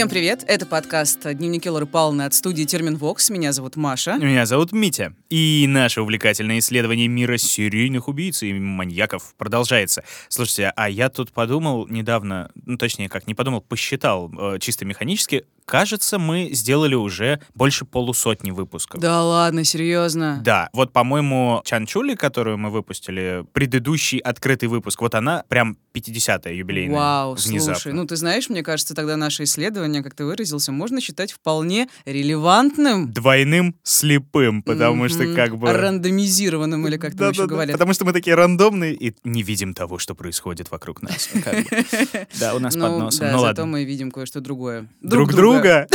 [0.00, 0.44] Всем привет!
[0.48, 3.28] Это подкаст «Дневники Лоры Павловны» от студии «Терминвокс».
[3.28, 4.16] Меня зовут Маша.
[4.16, 5.14] Меня зовут Митя.
[5.28, 10.02] И наше увлекательное исследование мира серийных убийц и маньяков продолжается.
[10.30, 15.44] Слушайте, а я тут подумал недавно, ну точнее как, не подумал, посчитал э, чисто механически,
[15.70, 19.00] кажется, мы сделали уже больше полусотни выпусков.
[19.00, 20.40] Да ладно, серьезно?
[20.44, 26.96] Да, вот, по-моему, Чанчули, которую мы выпустили, предыдущий открытый выпуск, вот она прям 50-я юбилейная.
[26.96, 27.74] Вау, внезапно.
[27.74, 31.88] слушай, ну ты знаешь, мне кажется, тогда наше исследование, как ты выразился, можно считать вполне
[32.04, 33.12] релевантным.
[33.12, 35.34] Двойным слепым, потому что Мгм.
[35.36, 35.72] как бы...
[35.72, 37.72] Рандомизированным, или как там еще говорят.
[37.74, 41.28] Потому что мы такие рандомные и не видим того, что происходит вокруг нас.
[42.40, 43.26] Да, у нас под Ну, носом.
[43.26, 43.66] да, Ну зато ладно.
[43.66, 44.86] мы видим кое-что другое.
[45.00, 45.59] Друг друга.
[45.60, 45.86] друга.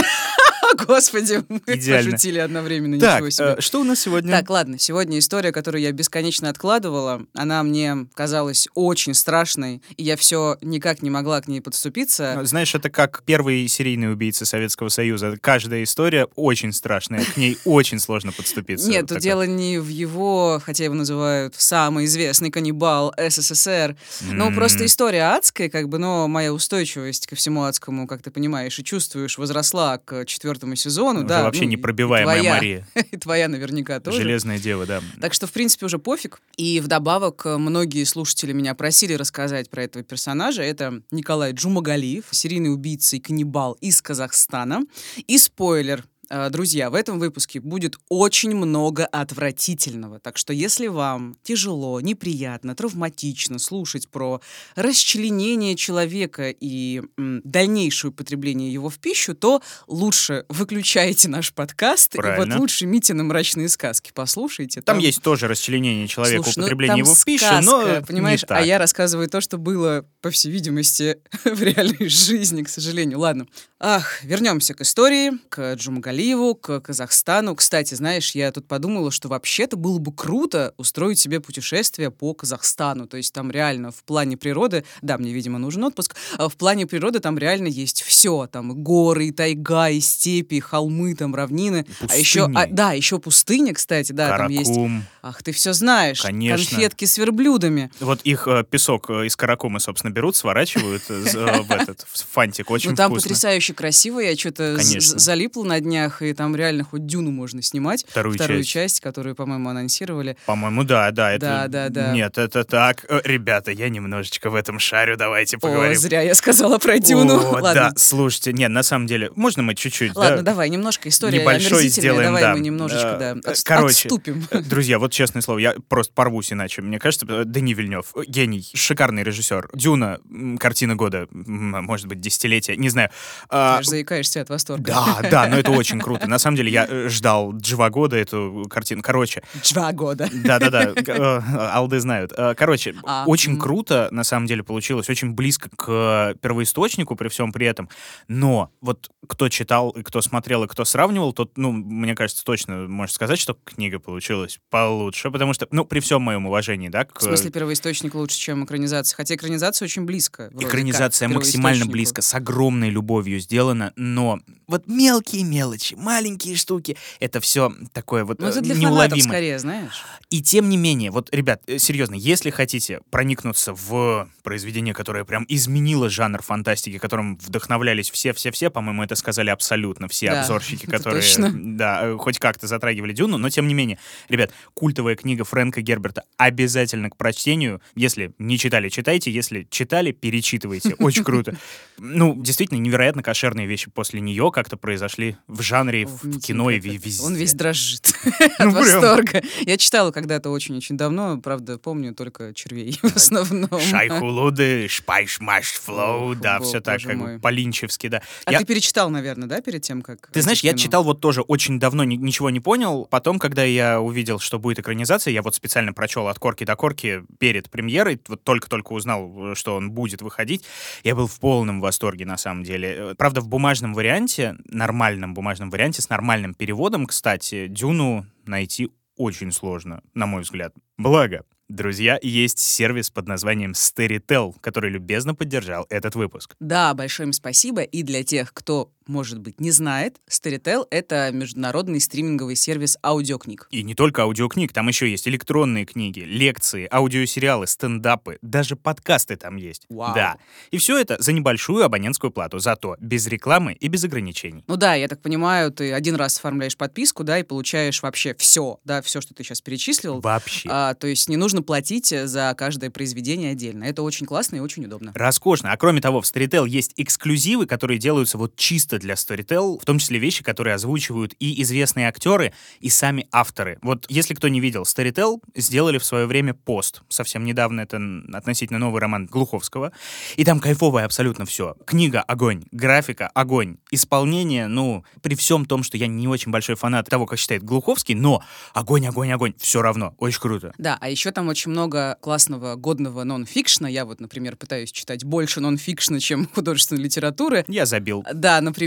[0.88, 2.12] Господи, мы Идеально.
[2.12, 3.56] пошутили одновременно, Так, ничего себе.
[3.58, 4.32] э, что у нас сегодня?
[4.32, 10.18] Так, ладно, сегодня история, которую я бесконечно откладывала, она мне казалась очень страшной, и я
[10.18, 12.40] все никак не могла к ней подступиться.
[12.44, 15.38] Знаешь, это как первый серийный убийца Советского Союза.
[15.42, 18.90] Каждая история очень страшная, к ней очень сложно подступиться.
[18.90, 23.96] Нет, тут дело не в его, хотя его называют самый известный каннибал СССР.
[24.22, 24.56] Ну, М.
[24.56, 28.84] просто история адская, как бы, но моя устойчивость ко всему адскому, как ты понимаешь и
[28.84, 31.20] чувствуешь, возросла к четвертому сезону.
[31.20, 32.88] Уже да, вообще ну, непробиваемая твоя, Мария.
[33.12, 34.22] И твоя наверняка тоже.
[34.22, 35.02] Железная дева, да.
[35.20, 36.40] Так что, в принципе, уже пофиг.
[36.58, 40.62] И вдобавок, э, многие слушатели меня просили рассказать про этого персонажа.
[40.62, 44.82] Это Николай Джумагалиев, серийный убийца и каннибал из Казахстана.
[45.28, 46.04] И спойлер,
[46.50, 50.20] Друзья, в этом выпуске будет очень много отвратительного.
[50.20, 54.42] Так что если вам тяжело, неприятно, травматично слушать про
[54.76, 62.16] расчленение человека и м, дальнейшее употребление его в пищу, то лучше выключайте наш подкаст.
[62.16, 62.54] И Правильно.
[62.56, 64.82] вот лучше Митины мрачные сказки послушайте.
[64.82, 68.42] Там есть тоже расчленение человека, Слушай, ну, употребление там его в пищу, сказка, но понимаешь,
[68.44, 68.58] не так.
[68.60, 73.20] а я рассказываю то, что было, по всей видимости, в реальной жизни, к сожалению.
[73.20, 73.48] Ладно.
[73.80, 75.76] Ах, вернемся к истории, к
[76.26, 77.56] Джумагалиеву, к Казахстану.
[77.56, 83.08] Кстати, знаешь, я тут подумала, что вообще-то было бы круто устроить себе путешествие по Казахстану.
[83.08, 86.88] То есть там реально в плане природы, да, мне, видимо, нужен отпуск, а в плане
[86.88, 88.48] природы там реально есть все.
[88.52, 91.86] Там и горы, и тайга, и степи, и холмы, там равнины.
[92.10, 92.64] А еще, Пустыни.
[92.64, 94.72] а, да, еще пустыня, кстати, да, там есть.
[94.72, 95.04] Каракум.
[95.22, 96.22] Ах, ты все знаешь.
[96.22, 96.70] Конечно.
[96.70, 97.92] Конфетки с верблюдами.
[98.00, 102.70] Вот их э, песок э, из каракума, собственно, берут, сворачивают э, э, в этот фантик.
[102.70, 103.30] Очень ну, там вкусно.
[103.30, 104.20] потрясающе красиво.
[104.20, 108.06] Я что-то залипла на днях, и там реально хоть дюну можно снимать.
[108.08, 108.70] Вторую часть.
[108.70, 110.38] часть, которую, по-моему, анонсировали.
[110.46, 111.32] По-моему, да, да.
[111.34, 111.46] Это...
[111.46, 112.12] Да, да, да.
[112.14, 113.06] Нет, это так.
[113.10, 115.98] Э, Ребята, я немножечко в этом шарю, давайте О, поговорим.
[115.98, 117.36] зря я сказала про дюну.
[117.40, 117.74] О, Ладно.
[117.74, 120.44] да, слушайте, нет, на самом деле, можно мы чуть-чуть, Ладно, да?
[120.44, 122.54] давай, немножко история Небольшой сделаем, давай да.
[122.54, 124.48] мы немножечко, Э, да, э, отс- короче, отступим.
[124.68, 126.82] Друзья, вот честное слово, я просто порвусь иначе.
[126.82, 129.70] Мне кажется, Дени Вильнев, гений, шикарный режиссер.
[129.74, 130.20] Дюна,
[130.60, 133.10] картина года, может быть, десятилетия, не знаю.
[133.50, 134.84] А, Ты аж заикаешься от восторга.
[134.94, 136.28] Да, да, но это очень круто.
[136.28, 139.02] На самом деле, я э, ждал два года эту картину.
[139.02, 140.30] Короче, Два года.
[140.32, 141.42] да-да-да, э,
[141.74, 142.34] алды знают.
[142.36, 147.52] Э, Короче, А, очень круто, на самом деле, получилось, очень близко к первоисточнику при всем
[147.52, 147.90] при этом.
[148.28, 152.88] Но вот кто читал, и кто смотрел, и кто сравнивал, тот, ну, мне кажется, точно
[152.88, 157.20] может сказать, что книга получилась получше, потому что, ну, при всем моем уважении, да, к...
[157.20, 159.16] В смысле, первоисточник лучше, чем экранизация.
[159.16, 160.50] Хотя экранизация очень близко.
[160.60, 167.72] Экранизация максимально близко, с огромной любовью сделана, но вот мелкие мелочи, маленькие штуки, это все
[167.94, 169.22] такое вот Ну, э, это для фанатов неуловимое.
[169.22, 170.04] скорее, знаешь.
[170.30, 175.46] И тем не менее, вот, ребят, э, серьезно, если хотите проникнуться в произведение, которое прям
[175.48, 181.52] изменило жанр фантастики, которым вдохновлялись все-все-все, по-моему, это сказали абсолютно все Да, обзорщики, которые, точно.
[181.54, 186.24] да, э, хоть как-то затрагивали Дюну, но тем не менее, ребят, культовая книга Фрэнка Герберта
[186.38, 187.82] обязательно к прочтению.
[187.96, 190.96] Если не читали, читайте, если читали, перечитывайте.
[191.00, 191.56] Очень круто.
[191.98, 196.80] Ну, действительно, невероятно кошерные вещи после нее как-то произошли в жанре, Ох, в кино и
[196.80, 197.24] везде.
[197.24, 198.72] Он весь дрожит Ну, от прям.
[198.74, 199.42] восторга.
[199.62, 203.80] Я читала когда-то очень-очень давно, правда, помню только червей в основном.
[203.80, 208.22] Шайхулуды, шпайшмаш флоу, да, все так, как по-линчевски, да.
[208.46, 210.30] А ты перечитал, наверное, да, перед тем, как...
[210.32, 213.06] Ты знаешь, я читал вот тоже очень давно, ни- ничего не понял.
[213.10, 217.24] Потом, когда я увидел, что будет экранизация, я вот специально прочел от корки до корки
[217.40, 220.64] перед премьерой, вот только-только узнал, что он будет выходить.
[221.04, 222.96] Я был в полном восторге, на самом деле.
[222.98, 229.52] Э, Правда, в бумажном варианте, нормальном бумажном варианте, с нормальным переводом, кстати, Дюну найти очень
[229.52, 230.74] сложно, на мой взгляд.
[230.98, 236.56] Благо, Друзья, есть сервис под названием Storytel, который любезно поддержал этот выпуск.
[236.60, 237.82] Да, большое им спасибо.
[237.82, 243.68] И для тех, кто может быть, не знает, Storytel— это международный стриминговый сервис аудиокниг.
[243.72, 249.58] И не только аудиокниг, там еще есть электронные книги, лекции, аудиосериалы, стендапы, даже подкасты там
[249.58, 249.86] есть.
[249.90, 250.16] Вау.
[250.16, 250.38] Да.
[250.72, 254.64] И все это за небольшую абонентскую плату, зато без рекламы и без ограничений.
[254.68, 258.80] Ну да, я так понимаю, ты один раз оформляешь подписку, да, и получаешь вообще все,
[258.84, 260.20] да, все, что ты сейчас перечислил.
[260.22, 260.70] Вообще.
[260.72, 263.84] А, то есть не нужно платить за каждое произведение отдельно.
[263.84, 265.12] Это очень классно и очень удобно.
[265.16, 265.72] Роскошно.
[265.72, 270.00] А кроме того, в Storytel есть эксклюзивы, которые делаются вот чисто для Storytel, в том
[270.00, 273.78] числе вещи, которые озвучивают и известные актеры, и сами авторы.
[273.82, 277.02] Вот если кто не видел, Storytel сделали в свое время пост.
[277.10, 278.00] Совсем недавно это
[278.34, 279.92] относительно новый роман Глуховского.
[280.36, 281.76] И там кайфовое абсолютно все.
[281.86, 287.10] Книга— огонь, графика— огонь, исполнение, ну, при всем том, что я не очень большой фанат
[287.10, 288.44] того, как считает Глуховский, но
[288.74, 290.16] огонь, огонь, огонь, все равно.
[290.18, 290.74] Очень круто.
[290.78, 293.88] Да, а еще там очень много классного, годного нон-фикшна.
[293.88, 297.66] Я вот, например, пытаюсь читать больше нон-фикшна, чем художественной литературы.
[297.68, 298.24] Я забил.
[298.34, 298.85] Да, например,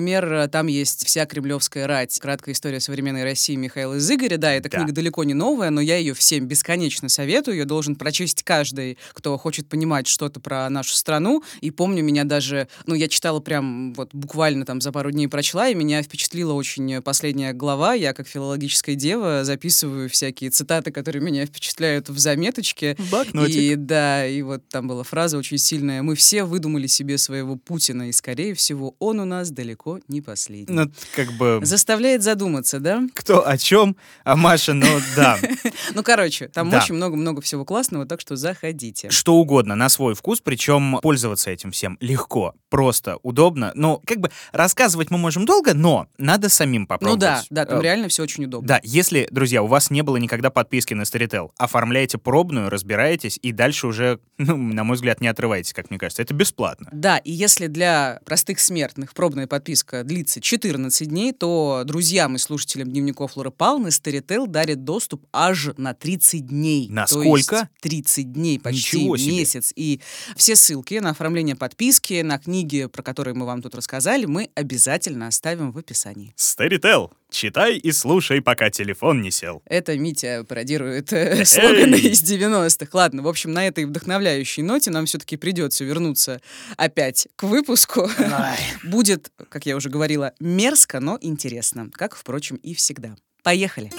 [0.48, 4.36] там есть «Вся кремлевская рать», краткая история современной России Михаила Зыгоря.
[4.36, 4.78] Да, эта Да.
[4.78, 7.56] книга далеко не новая, но я ее всем бесконечно советую.
[7.56, 11.42] Ее должен прочесть каждый, кто хочет понимать что-то про нашу страну.
[11.60, 15.68] И помню, меня даже, ну, я читала прям вот буквально там за пару дней прочла,
[15.68, 17.94] и меня впечатлила очень последняя глава.
[17.94, 22.96] Я, как филологическая дева, записываю всякие цитаты, которые меня впечатляют в заметочке.
[23.10, 23.56] Блокнотик.
[23.56, 26.02] И да, и вот там была фраза очень сильная.
[26.02, 30.74] Мы все выдумали себе своего Путина, и, скорее всего, он у нас далеко не последний.
[30.74, 31.60] Ну, как бы...
[31.62, 33.02] Заставляет задуматься, да?
[33.14, 34.86] Кто о чем, а Маша, ну
[35.16, 35.38] да.
[35.94, 39.08] Ну, короче, там очень много-много всего классного, так что заходите.
[39.10, 43.72] Что угодно на свой вкус, причем пользоваться этим всем легко, просто, удобно.
[43.74, 47.20] Ну, как бы рассказывать мы можем долго, но надо самим Ну попробовать.
[47.20, 48.66] да, да, там Э, реально все очень удобно.
[48.68, 53.52] Да, если, друзья, у вас не было никогда подписки на Storytel, оформляйте пробную, разбираетесь и
[53.52, 56.22] дальше уже, ну, на мой взгляд, не отрывайтесь, как мне кажется.
[56.22, 56.88] Это бесплатно.
[56.92, 62.90] Да, и если для простых смертных пробная подписка длится 14 дней, то друзьям и слушателям
[62.90, 66.88] дневников Лоры Палны Storytel дарит доступ аж на 30 дней.
[66.88, 67.56] На То сколько?
[67.56, 69.32] есть 30 дней, почти Ничего себе.
[69.32, 69.72] месяц.
[69.76, 70.00] И
[70.36, 75.26] все ссылки на оформление подписки, на книги, про которые мы вам тут рассказали, мы обязательно
[75.26, 76.34] оставим в описании.
[76.36, 77.10] Storytel.
[77.30, 79.62] Читай и слушай, пока телефон не сел.
[79.66, 82.88] Это Митя пародирует э, слоганы из 90-х.
[82.92, 86.40] Ладно, в общем, на этой вдохновляющей ноте нам все-таки придется вернуться
[86.76, 88.08] опять к выпуску.
[88.84, 93.14] Будет, как я уже говорила, мерзко, но интересно, как, впрочем, и всегда.
[93.42, 93.90] Поехали.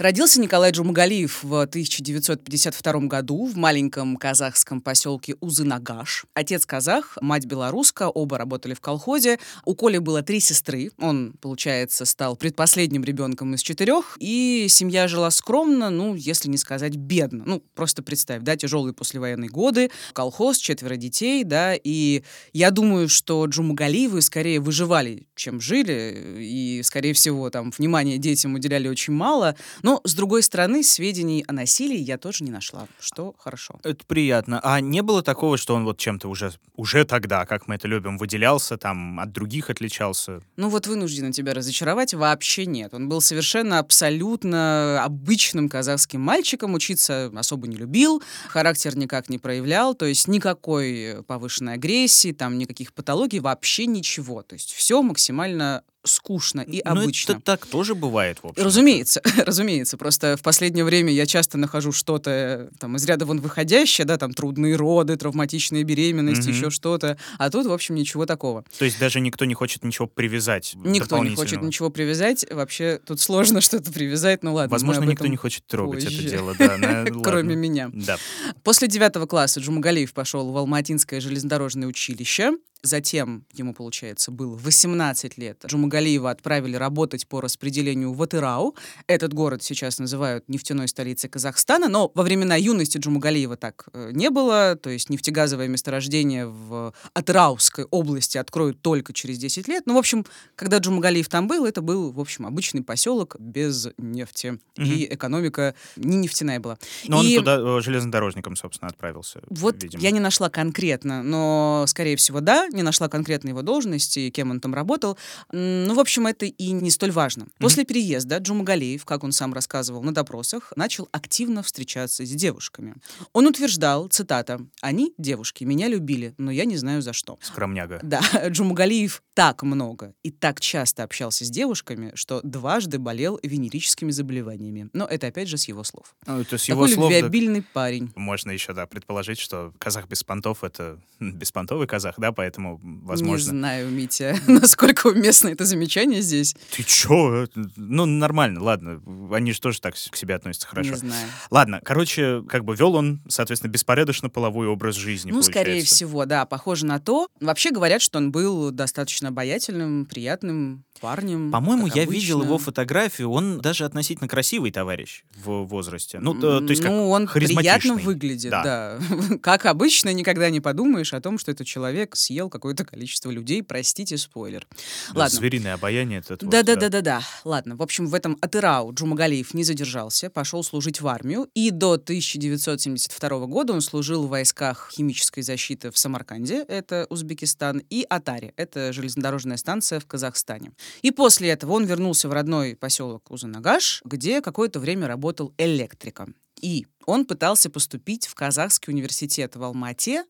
[0.00, 6.24] Родился Николай Джумагалиев в 1952 году в маленьком казахском поселке Узынагаш.
[6.32, 9.38] Отец казах, мать белоруска, оба работали в колхозе.
[9.66, 10.90] У Коли было три сестры.
[10.98, 14.16] Он, получается, стал предпоследним ребенком из четырех.
[14.20, 17.42] И семья жила скромно, ну, если не сказать бедно.
[17.44, 22.22] Ну, просто представь, да, тяжелые послевоенные годы, колхоз, четверо детей, да, и
[22.54, 28.88] я думаю, что Джумагалиевы скорее выживали, чем жили, и, скорее всего, там, внимания детям уделяли
[28.88, 29.56] очень мало.
[29.82, 33.80] Но, с другой стороны, сведений о насилии я тоже не нашла, что хорошо.
[33.82, 34.60] Это приятно.
[34.62, 38.18] А не было такого, что он вот чем-то уже, уже тогда, как мы это любим,
[38.18, 40.42] выделялся, там, от других отличался?
[40.56, 42.94] Ну вот вынуждена тебя разочаровать, вообще нет.
[42.94, 49.94] Он был совершенно абсолютно обычным казахским мальчиком, учиться особо не любил, характер никак не проявлял,
[49.94, 54.42] то есть никакой повышенной агрессии, там никаких патологий, вообще ничего.
[54.42, 57.32] То есть все максимально скучно и Ну, обычно.
[57.32, 58.64] это так тоже бывает, в общем.
[58.64, 59.96] Разумеется, разумеется.
[59.96, 64.16] Просто в последнее время я часто нахожу что-то э, там из ряда вон выходящее, да,
[64.16, 66.50] там трудные роды, травматичная беременность, Мгм.
[66.56, 67.18] еще что-то.
[67.38, 68.64] А тут, в общем, ничего такого.
[68.78, 72.46] То есть даже никто не хочет ничего привязать Никто не хочет ничего привязать.
[72.50, 74.42] Вообще тут сложно что-то привязать.
[74.42, 76.20] Ну ладно, Возможно, никто не хочет трогать позже.
[76.20, 76.76] это дело, да.
[77.04, 77.90] на- Кроме меня.
[77.92, 78.16] Да.
[78.64, 82.52] После девятого класса Джумагалиев пошел в Алматинское железнодорожное училище.
[82.82, 85.62] Затем ему, получается, было 18 лет.
[85.66, 88.74] Джумагалиева отправили работать по распределению в Атырау.
[89.06, 94.30] Этот город сейчас называют нефтяной столицей Казахстана, но во времена юности Джумагалиева так э, не
[94.30, 94.76] было.
[94.76, 99.82] То есть нефтегазовое месторождение в Атырауской области откроют только через 10 лет.
[99.86, 100.24] Ну, в общем,
[100.56, 104.58] когда Джумагалиев там был, это был, в общем, обычный поселок без нефти.
[104.76, 106.78] И экономика не нефтяная была.
[107.06, 109.40] Но И- он туда э, железнодорожником, собственно, отправился.
[109.50, 110.02] вот видимо.
[110.02, 112.69] я не нашла конкретно, но, скорее всего, да.
[112.72, 115.16] Не нашла конкретно его должности, кем он там работал.
[115.52, 117.46] Ну, в общем, это и не столь важно.
[117.58, 122.94] После переезда Джумагалиев, как он сам рассказывал на допросах, начал активно встречаться с девушками.
[123.32, 127.38] Он утверждал, цитата, «Они, девушки, меня любили, но я не знаю за что».
[127.42, 128.00] Скромняга.
[128.02, 134.90] Да, Джумагалиев так много и так часто общался с девушками, что дважды болел венерическими заболеваниями.
[134.92, 136.14] Но это опять же с его слов.
[136.26, 138.12] Ну, это с его Такой слов, да, любвеобильный парень.
[138.16, 143.52] можно еще, да, предположить, что казах без понтов— это беспонтовый казах, да, поэтому, возможно...
[143.52, 146.54] Не знаю, Митя, насколько уместно это замечание здесь.
[146.76, 147.46] Ты чё?
[147.76, 149.00] Ну, нормально, ладно.
[149.32, 150.90] Они же тоже так к себе относятся хорошо.
[150.90, 151.28] Не знаю.
[151.50, 155.94] Ладно, короче, как бы вел он, соответственно, беспорядочно половой образ жизни, Ну, скорее получается.
[155.94, 157.28] всего, да, похоже на то.
[157.40, 161.50] Вообще говорят, что он был достаточно обаятельным, приятным парнем.
[161.50, 162.46] По-моему, я видел обычно.
[162.48, 166.18] его фотографию, он даже относительно красивый товарищ в возрасте.
[166.20, 168.02] Ну, то, то есть как ну, он приятно харизматичный.
[168.02, 168.62] выглядит, Да.
[168.62, 168.98] да.
[169.42, 173.62] Как обычно, никогда не подумаешь о том, что этот человек съел какое-то количество людей.
[173.62, 174.66] Простите, спойлер.
[175.12, 175.38] Да, Ладно.
[175.38, 177.22] Звериное обаяние вот, Да, да, да, да, да.
[177.44, 177.76] Ладно.
[177.76, 181.48] В общем, в этом Атырау Джумагалиев не задержался, пошел служить в армию.
[181.54, 188.04] И до 1972 года он служил в войсках химической защиты в Самарканде, это Узбекистан, и
[188.08, 190.72] Атаре, это железнодорожная станция в Казахстане.
[191.02, 196.34] И после этого он вернулся в родной поселок Узанагаш, где какое-то время работал электриком.
[196.60, 200.24] И он пытался поступить в Казахский университет в Алмате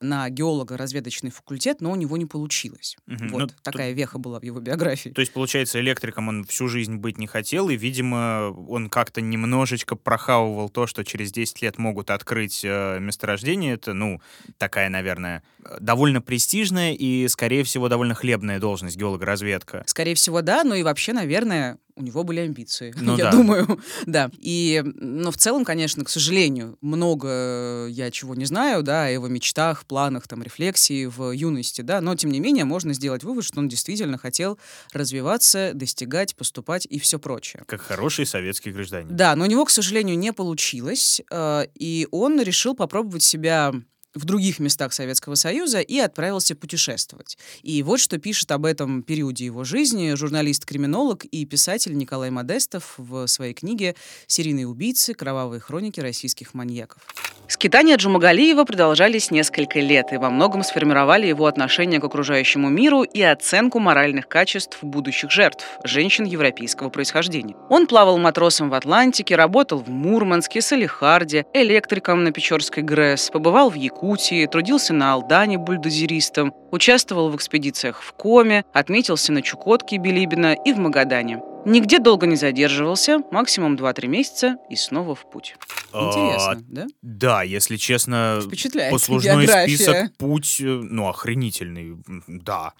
[0.00, 2.96] на геолого-разведочный факультет, но у него не получилось.
[3.06, 3.28] Мгм.
[3.28, 5.10] Вот Ну, такая веха была в его биографии.
[5.10, 9.96] То есть, получается, электриком он всю жизнь быть не хотел, и, видимо, он как-то немножечко
[9.96, 13.74] прохавывал то, что через 10 лет могут открыть э, месторождение.
[13.74, 14.20] Это, ну,
[14.58, 15.42] такая, наверное,
[15.80, 19.84] довольно престижная и, скорее всего, довольно хлебная должность геолога-разведка.
[19.86, 23.30] Скорее всего, да, но и вообще, наверное, у него были амбиции, Ну я да.
[23.32, 24.30] думаю, да.
[24.38, 29.28] И, но в целом, конечно, к сожалению, много я чего не знаю, да, о его
[29.28, 33.58] мечтах, планах, там, рефлексии в юности, да, но, тем не менее, можно сделать вывод, что
[33.58, 34.58] он действительно хотел
[34.92, 37.64] развиваться, достигать, поступать и все прочее.
[37.66, 39.08] Как хороший советский гражданин.
[39.10, 43.72] Да, но у него, к сожалению, не получилось, э, и он решил попробовать себя
[44.14, 47.36] в других местах Советского Союза и отправился путешествовать.
[47.62, 53.26] И вот что пишет об этом периоде его жизни журналист-криминолог и писатель Николай Модестов в
[53.26, 53.94] своей книге
[54.26, 55.14] «Серийные убийцы.
[55.14, 57.02] Кровавые хроники российских маньяков».
[57.46, 63.20] Скитания Джумагалиева продолжались несколько лет и во многом сформировали его отношение к окружающему миру и
[63.20, 67.54] оценку моральных качеств будущих жертв, женщин европейского происхождения.
[67.68, 73.74] Он плавал матросом в Атлантике, работал в Мурманске, Салихарде, электриком на Печорской ГРЭС, побывал в
[73.74, 74.03] Якутии,
[74.46, 80.78] трудился на Алдане бульдозеристом, участвовал в экспедициях в Коме, отметился на Чукотке Билибина и в
[80.78, 81.40] Магадане.
[81.64, 85.56] Нигде долго не задерживался, максимум 2-3 месяца и снова в путь.
[85.92, 86.86] А, Интересно, да?
[87.00, 91.96] Да, если честно, Впечатляет послужной список путь, э, ну, охренительный,
[92.26, 92.74] да.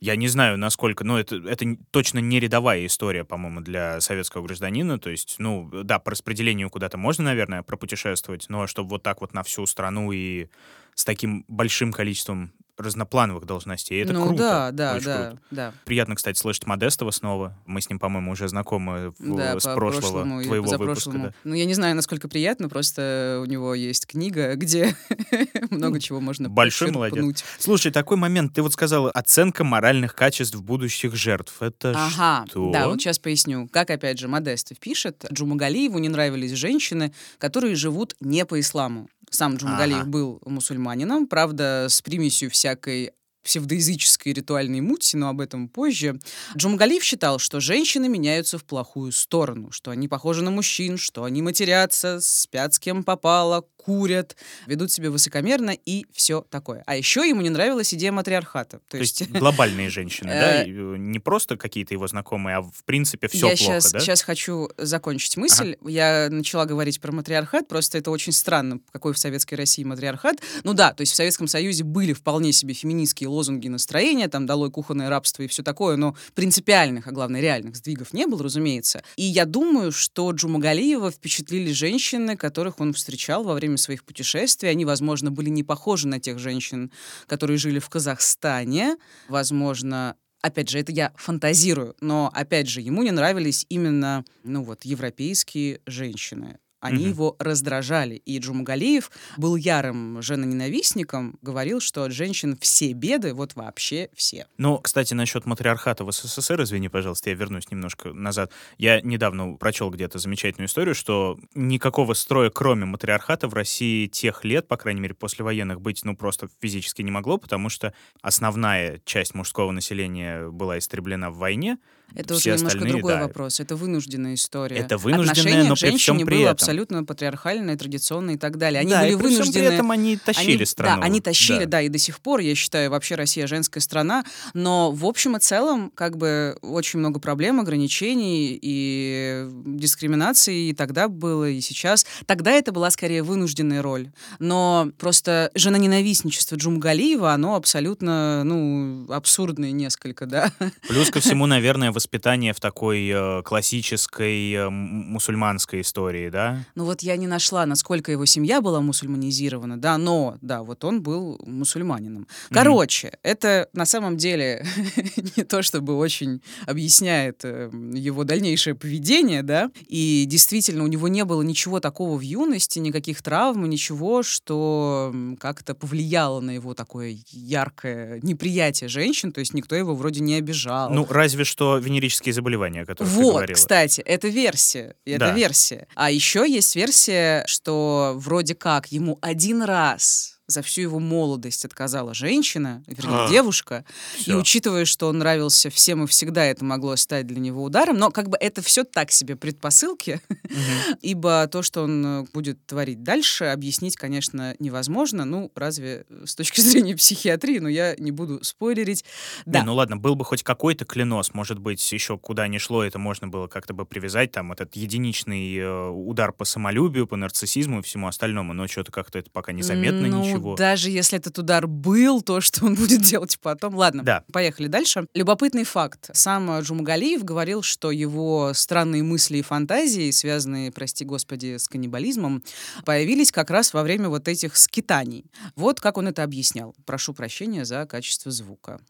[0.00, 4.44] Я не знаю, насколько, но это, это н- точно не рядовая история, по-моему, для советского
[4.46, 4.98] гражданина.
[4.98, 9.34] То есть, ну, да, по распределению куда-то можно, наверное, пропутешествовать, но чтобы вот так вот
[9.34, 10.46] на всю страну и
[10.94, 14.38] с таким большим количеством разноплановых должностей, это ну круто.
[14.38, 15.42] да, да, очень да, круто.
[15.50, 15.72] да.
[15.84, 17.56] Приятно, кстати, слышать Модестова снова.
[17.66, 21.10] Мы с ним, по-моему, уже знакомы в- Да, с по прошлого прошлому и твоего выпуска.
[21.10, 21.34] да.
[21.44, 24.96] Ну, я не знаю, насколько приятно, просто у него есть книга, где
[25.70, 27.44] много чего можно Большой молодец.
[27.58, 31.60] Слушай, такой момент, ты вот сказала, оценка моральных качеств будущих жертв.
[31.60, 32.70] Это Ага, что?
[32.72, 33.68] да, вот сейчас поясню.
[33.72, 39.08] Как, опять же, Модестов пишет, Джумагалиеву не нравились женщины, которые живут не по исламу.
[39.30, 40.08] Сам Джумагалиев Ага.
[40.08, 43.12] был мусульманином, правда, с примесью всякой
[43.48, 46.20] псевдоязыческой ритуальной мути, но об этом позже.
[46.54, 51.40] Джумгалиев считал, что женщины меняются в плохую сторону, что они похожи на мужчин, что они
[51.40, 54.36] матерятся, спят с кем попало, курят,
[54.66, 56.82] ведут себя высокомерно и все такое.
[56.86, 58.80] А еще ему не нравилась идея матриархата.
[58.80, 60.62] То, То есть глобальные женщины, да?
[60.62, 64.00] И, э, Не просто какие-то его знакомые, а в принципе все я плохо, сейчас, да?
[64.00, 65.76] сейчас хочу закончить мысль.
[65.86, 70.36] Я начала говорить про матриархат, просто это очень странно, какой в Советской России матриархат.
[70.64, 74.70] Ну да, то есть в Советском Союзе были вполне себе феминистские лозунги настроения, там «долой
[74.70, 79.02] кухонное рабство» и все такое, но принципиальных, а главное реальных сдвигов не было, разумеется.
[79.16, 84.70] И я думаю, что Джумагалиева впечатлили женщины, которых он встречал во время своих путешествий.
[84.70, 86.90] Они, возможно, были не похожи на тех женщин,
[87.26, 88.96] которые жили в Казахстане.
[89.28, 94.84] Возможно, опять же, это я фантазирую, но, опять же, ему не нравились именно, ну вот,
[94.84, 96.58] европейские женщины.
[96.80, 97.08] Они Мгм.
[97.10, 98.16] его раздражали.
[98.24, 104.46] И Джумагалиев был ярым женоненавистником, говорил, что от женщин все беды, вот вообще все.
[104.58, 108.52] Ну, кстати, насчет матриархата в СССР, извини, пожалуйста, я вернусь немножко назад.
[108.76, 114.68] Я недавно прочел где-то замечательную историю, что никакого строя, кроме матриархата, в России тех лет,
[114.68, 117.92] по крайней мере, послевоенных, быть, ну, просто физически не могло, потому что
[118.22, 121.78] основная часть мужского населения была истреблена в войне.
[122.14, 123.20] Это Все уже немножко другой да.
[123.20, 123.60] вопрос.
[123.60, 124.76] Это вынужденная история.
[124.76, 126.52] Это вынужденная, Отношение но к при женщине при было этом.
[126.52, 128.80] абсолютно патриархальное, традиционное и так далее.
[128.80, 129.66] Они да, были и при вынуждены...
[129.66, 131.00] при этом они тащили они, страну.
[131.00, 131.82] Да, они тащили, да.
[131.82, 134.24] и до сих пор, я считаю, вообще Россия женская страна,
[134.54, 141.08] но в общем и целом, как бы, очень много проблем, ограничений и дискриминации и тогда
[141.08, 142.06] было, и сейчас.
[142.26, 150.26] Тогда это была скорее вынужденная роль, но просто женоненавистничество Джумгалиева, оно абсолютно, ну, абсурдное несколько,
[150.26, 150.50] да.
[150.88, 156.64] Плюс ко всему, наверное, воспитание в такой э, классической э, мусульманской истории, да?
[156.76, 161.02] Ну вот я не нашла, насколько его семья была мусульманизирована, да, но, да, вот он
[161.02, 162.28] был мусульманином.
[162.50, 164.64] Короче, это на самом деле
[165.36, 171.24] не то, чтобы очень объясняет э, его дальнейшее поведение, да, и действительно у него не
[171.24, 178.20] было ничего такого в юности, никаких травм, ничего, что как-то повлияло на его такое яркое
[178.22, 180.90] неприятие женщин, то есть никто его вроде не обижал.
[180.90, 183.54] Ну, разве что венерические заболевания, о которых ты Вот, говорила.
[183.56, 184.94] кстати, это версия.
[185.04, 185.32] Это Да.
[185.32, 185.86] версия.
[185.94, 192.14] А еще есть версия, что вроде как ему один раз за всю его молодость отказала
[192.14, 193.84] женщина, вернее, А, девушка.
[194.18, 194.38] И всё.
[194.40, 197.98] учитывая, что он нравился всем и всегда, это могло стать для него ударом.
[197.98, 200.98] Но как бы это все так себе предпосылки, Мгм.
[201.02, 205.26] ибо то, что он э, будет творить дальше, объяснить, конечно, невозможно.
[205.26, 209.04] Ну, разве с точки зрения психиатрии, но я не буду спойлерить.
[209.44, 209.60] Да.
[209.60, 212.98] Не, ну ладно, был бы хоть какой-то клянос, может быть, еще куда ни шло, это
[212.98, 217.82] можно было как-то бы привязать, там, этот единичный э, удар по самолюбию, по нарциссизму и
[217.82, 220.37] всему остальному, но что-то как-то это пока незаметно ну, ничего.
[220.56, 223.74] Даже если этот удар был, то что он будет делать потом?
[223.74, 224.24] Ладно, Да.
[224.32, 225.06] поехали дальше.
[225.14, 226.10] Любопытный факт.
[226.12, 232.42] Сам Джумагалиев говорил, что его странные мысли и фантазии, связанные, прости господи, с каннибализмом,
[232.84, 235.24] появились как раз во время вот этих скитаний.
[235.56, 236.74] Вот как он это объяснял.
[236.86, 238.80] Прошу прощения за качество звука.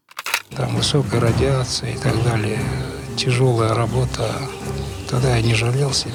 [0.55, 2.59] там высокая радиация и так далее,
[3.17, 4.31] тяжелая работа.
[5.09, 6.13] Тогда я не жалел себя.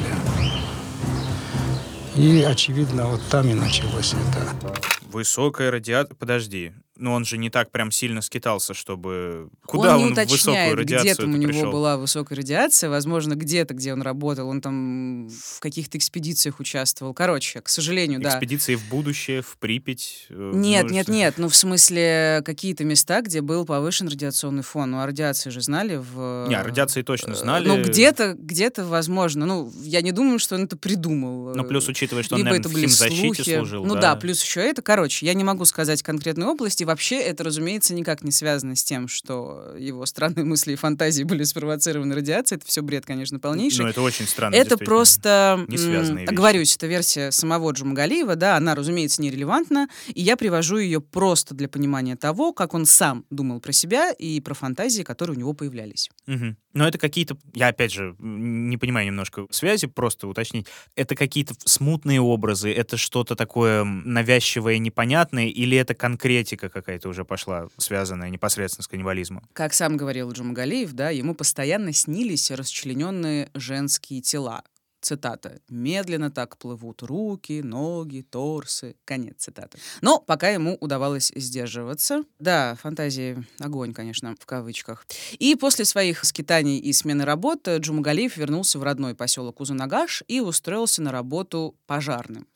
[2.17, 4.75] И, очевидно, вот там и началось это.
[5.15, 6.17] Высокая радиация...
[6.17, 9.49] Подожди, но он же не так прям сильно скитался, чтобы...
[9.67, 11.73] Куда он не он, в высокую уточняет, где радиацию там у него пришел?
[11.73, 12.89] была высокая радиация.
[12.89, 17.13] Возможно, где-то, где он работал, он там в каких-то экспедициях участвовал.
[17.13, 18.31] Короче, к сожалению, да.
[18.31, 20.27] Экспедиции в будущее, в Припять?
[20.31, 21.35] э, Нет, ну, нет, что- нет.
[21.39, 24.93] Ну, в смысле, какие-то места, где был повышен радиационный фон.
[24.93, 26.47] Ну, о радиации же знали в...
[26.49, 27.67] Не, о радиации точно э, знали.
[27.67, 29.47] Ну, где-то, где-то, возможно.
[29.47, 31.55] Ну, я не думаю, что он это придумал.
[31.57, 33.57] Ну, плюс учитывая, что он, Либо наверное, это в химзащите слухи.
[33.57, 33.85] служил.
[33.85, 34.15] Ну да.
[34.15, 34.81] плюс еще это.
[34.81, 36.84] Короче, я не могу сказать конкретной области.
[36.85, 41.45] Вообще, это, разумеется, никак не связано с тем, что его странные мысли и фантазии были
[41.45, 42.59] спровоцированы радиацией.
[42.59, 43.85] Это все бред, конечно, полнейший.
[43.85, 44.55] Ну, это очень странно.
[44.55, 50.37] Это просто, Не связанные оговорюсь, это версия самого Джумагалиева, да, она, разумеется, нерелевантна, и я
[50.37, 55.03] привожу ее просто для понимания того, как он сам думал про себя и про фантазии,
[55.03, 56.11] которые у него появлялись.
[56.27, 56.57] Мгм.
[56.75, 60.67] Но это какие-то, я опять же не понимаю немножко связи, просто уточнить.
[60.97, 67.69] Это какие-то смутные образы, это что-то такое навязчивое, непонятное, или это конкретика какая-то уже пошла,
[67.79, 69.49] связанная непосредственно с каннибализмом?
[69.53, 74.63] Как сам говорил Джумагалиев, да, ему постоянно снились расчлененные женские тела.
[75.05, 75.61] Цитата.
[75.69, 78.97] «Медленно так плывут руки, ноги, торсы».
[79.05, 79.77] Конец цитаты.
[80.01, 82.25] Но пока ему удавалось сдерживаться.
[82.39, 85.07] Да, фантазии огонь, конечно, в кавычках.
[85.39, 90.41] И после своих скитаний и смены работ э, Джумагалиев вернулся в родной поселок Узунагаш и
[90.41, 92.47] устроился на работу пожарным.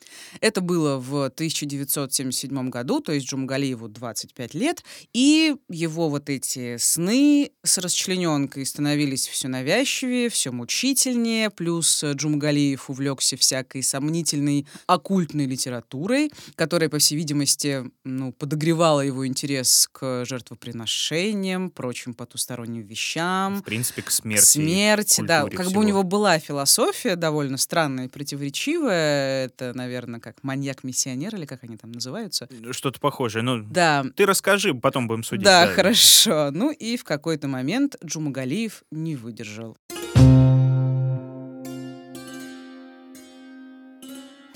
[0.41, 4.83] Это было в 1977 году, то есть Джумагалиеву 25 лет,
[5.13, 12.89] и его вот эти сны с расчлененкой становились все навязчивее, все мучительнее, плюс э, Джумагалиев
[12.89, 21.71] увлекся всякой сомнительной оккультной литературой, которая, по всей видимости, ну, подогревала его интерес к жертвоприношениям,
[21.71, 23.57] прочим потусторонним вещам.
[23.61, 24.45] В принципе, к К смерти.
[24.45, 25.43] смерти, да.
[25.49, 25.81] Как бы всего.
[25.81, 29.47] у него была философия довольно странная и противоречивая.
[29.47, 32.49] Это, наверное, как маньяк-миссионер или как они там называются.
[32.71, 33.43] Что-то похожее.
[33.43, 35.45] Ну, Да, ты расскажи, потом будем судить.
[35.45, 36.51] да, хорошо.
[36.53, 39.77] Ну и в какой-то момент Джумагалиев не выдержал.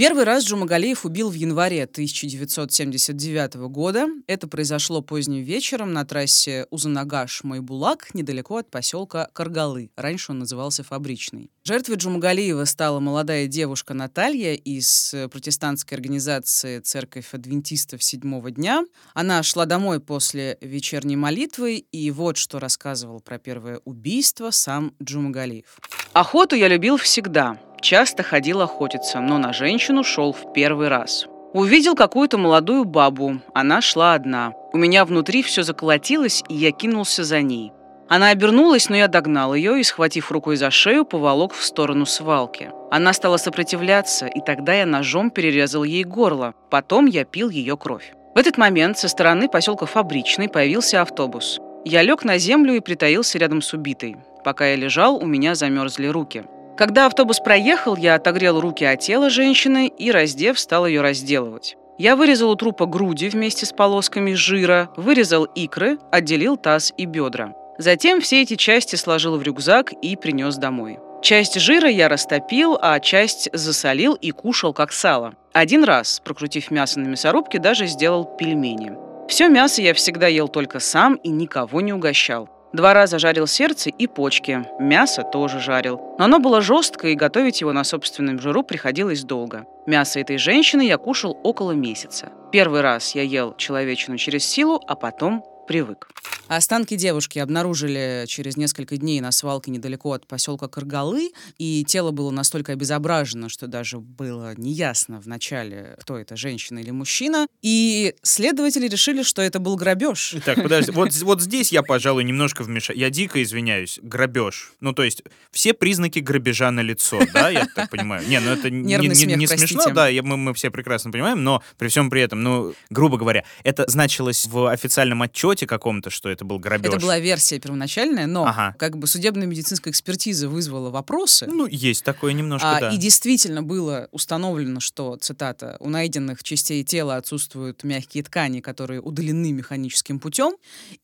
[0.02, 4.08] Первый раз Джумагалиев убил в январе 1979 года.
[4.26, 9.92] Это произошло поздним вечером на трассе Узанагаш-Майбулак, недалеко от поселка Каргалы.
[9.94, 11.52] Раньше он назывался Фабричный.
[11.62, 18.84] Жертвой Джумагалиева стала молодая девушка Наталья из протестантской организации «Церковь адвентистов седьмого дня».
[19.14, 25.78] Она шла домой после вечерней молитвы, и вот что рассказывал про первое убийство сам Джумагалиев.
[26.12, 27.56] «Охоту я любил всегда.
[27.82, 31.26] Часто ходил охотиться, но на женщину шел в первый раз.
[31.52, 33.40] Увидел какую-то молодую бабу.
[33.52, 34.52] Она шла одна.
[34.72, 37.72] У меня внутри все заколотилось, и я кинулся за ней.
[38.08, 42.70] Она обернулась, но я догнал ее и, схватив рукой за шею, поволок в сторону свалки.
[42.92, 46.54] Она стала сопротивляться, и тогда я ножом перерезал ей горло.
[46.70, 48.12] Потом я пил ее кровь.
[48.34, 51.58] В этот момент со стороны поселка Фабричный появился автобус.
[51.84, 54.16] Я лег на землю и притаился рядом с убитой.
[54.44, 56.44] Пока я лежал, у меня замерзли руки.
[56.76, 61.76] Когда автобус проехал, я отогрел руки от тела женщины и, раздев, стал ее разделывать.
[61.98, 67.54] Я вырезал у трупа груди вместе с полосками жира, вырезал икры, отделил таз и бедра.
[67.78, 70.98] Затем все эти части сложил в рюкзак и принес домой.
[71.22, 75.34] Часть жира я растопил, а часть засолил и кушал как сало.
[75.52, 78.92] Один раз, прокрутив мясо на мясорубке, даже сделал пельмени.
[79.28, 82.48] Все мясо я всегда ел только сам и никого не угощал.
[82.72, 84.64] Два раза жарил сердце и почки.
[84.78, 86.00] Мясо тоже жарил.
[86.18, 89.66] Но оно было жесткое, и готовить его на собственном жиру приходилось долго.
[89.86, 92.30] Мясо этой женщины я кушал около месяца.
[92.50, 96.08] Первый раз я ел человечину через силу, а потом привык.
[96.48, 102.30] Останки девушки обнаружили через несколько дней на свалке недалеко от поселка Каргалы, и тело было
[102.30, 107.46] настолько обезображено, что даже было неясно вначале, кто это, женщина или мужчина.
[107.62, 110.36] И следователи решили, что это был грабеж.
[110.44, 112.98] Так, подожди, вот, вот здесь я, пожалуй, немножко вмешаю.
[112.98, 113.98] Я дико извиняюсь.
[114.02, 114.72] Грабеж.
[114.80, 118.28] Ну, то есть все признаки грабежа на лицо, да, я так понимаю?
[118.28, 121.42] Не, ну это не, не, смех, не смешно, да, я- мы, мы все прекрасно понимаем,
[121.42, 126.28] но при всем при этом, ну, грубо говоря, это значилось в официальном отчете каком-то, что
[126.28, 126.92] это был грабеж.
[126.92, 128.74] Это была версия первоначальная, но Ага.
[128.78, 131.46] как бы судебно-медицинская экспертиза вызвала вопросы.
[131.46, 132.90] Ну, есть такое немножко, А, да.
[132.90, 139.52] И действительно было установлено, что, цитата, у найденных частей тела отсутствуют мягкие ткани, которые удалены
[139.52, 140.52] механическим путем.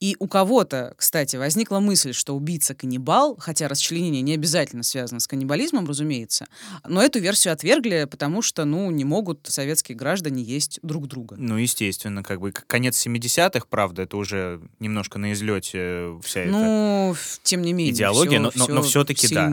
[0.00, 5.26] И у кого-то, кстати, возникла мысль, что убийца каннибал, хотя расчленение не обязательно связано с
[5.26, 6.46] каннибализмом, разумеется,
[6.86, 11.36] но эту версию отвергли, потому что, ну, не могут советские граждане есть друг друга.
[11.38, 14.37] Ну, естественно, как бы конец 70-х, правда, это уже
[14.80, 16.50] немножко на излете вся эта...
[16.52, 17.92] Ну, ф- тем не менее.
[17.94, 19.48] идеология, всё- но- но- но всё всё-таки да.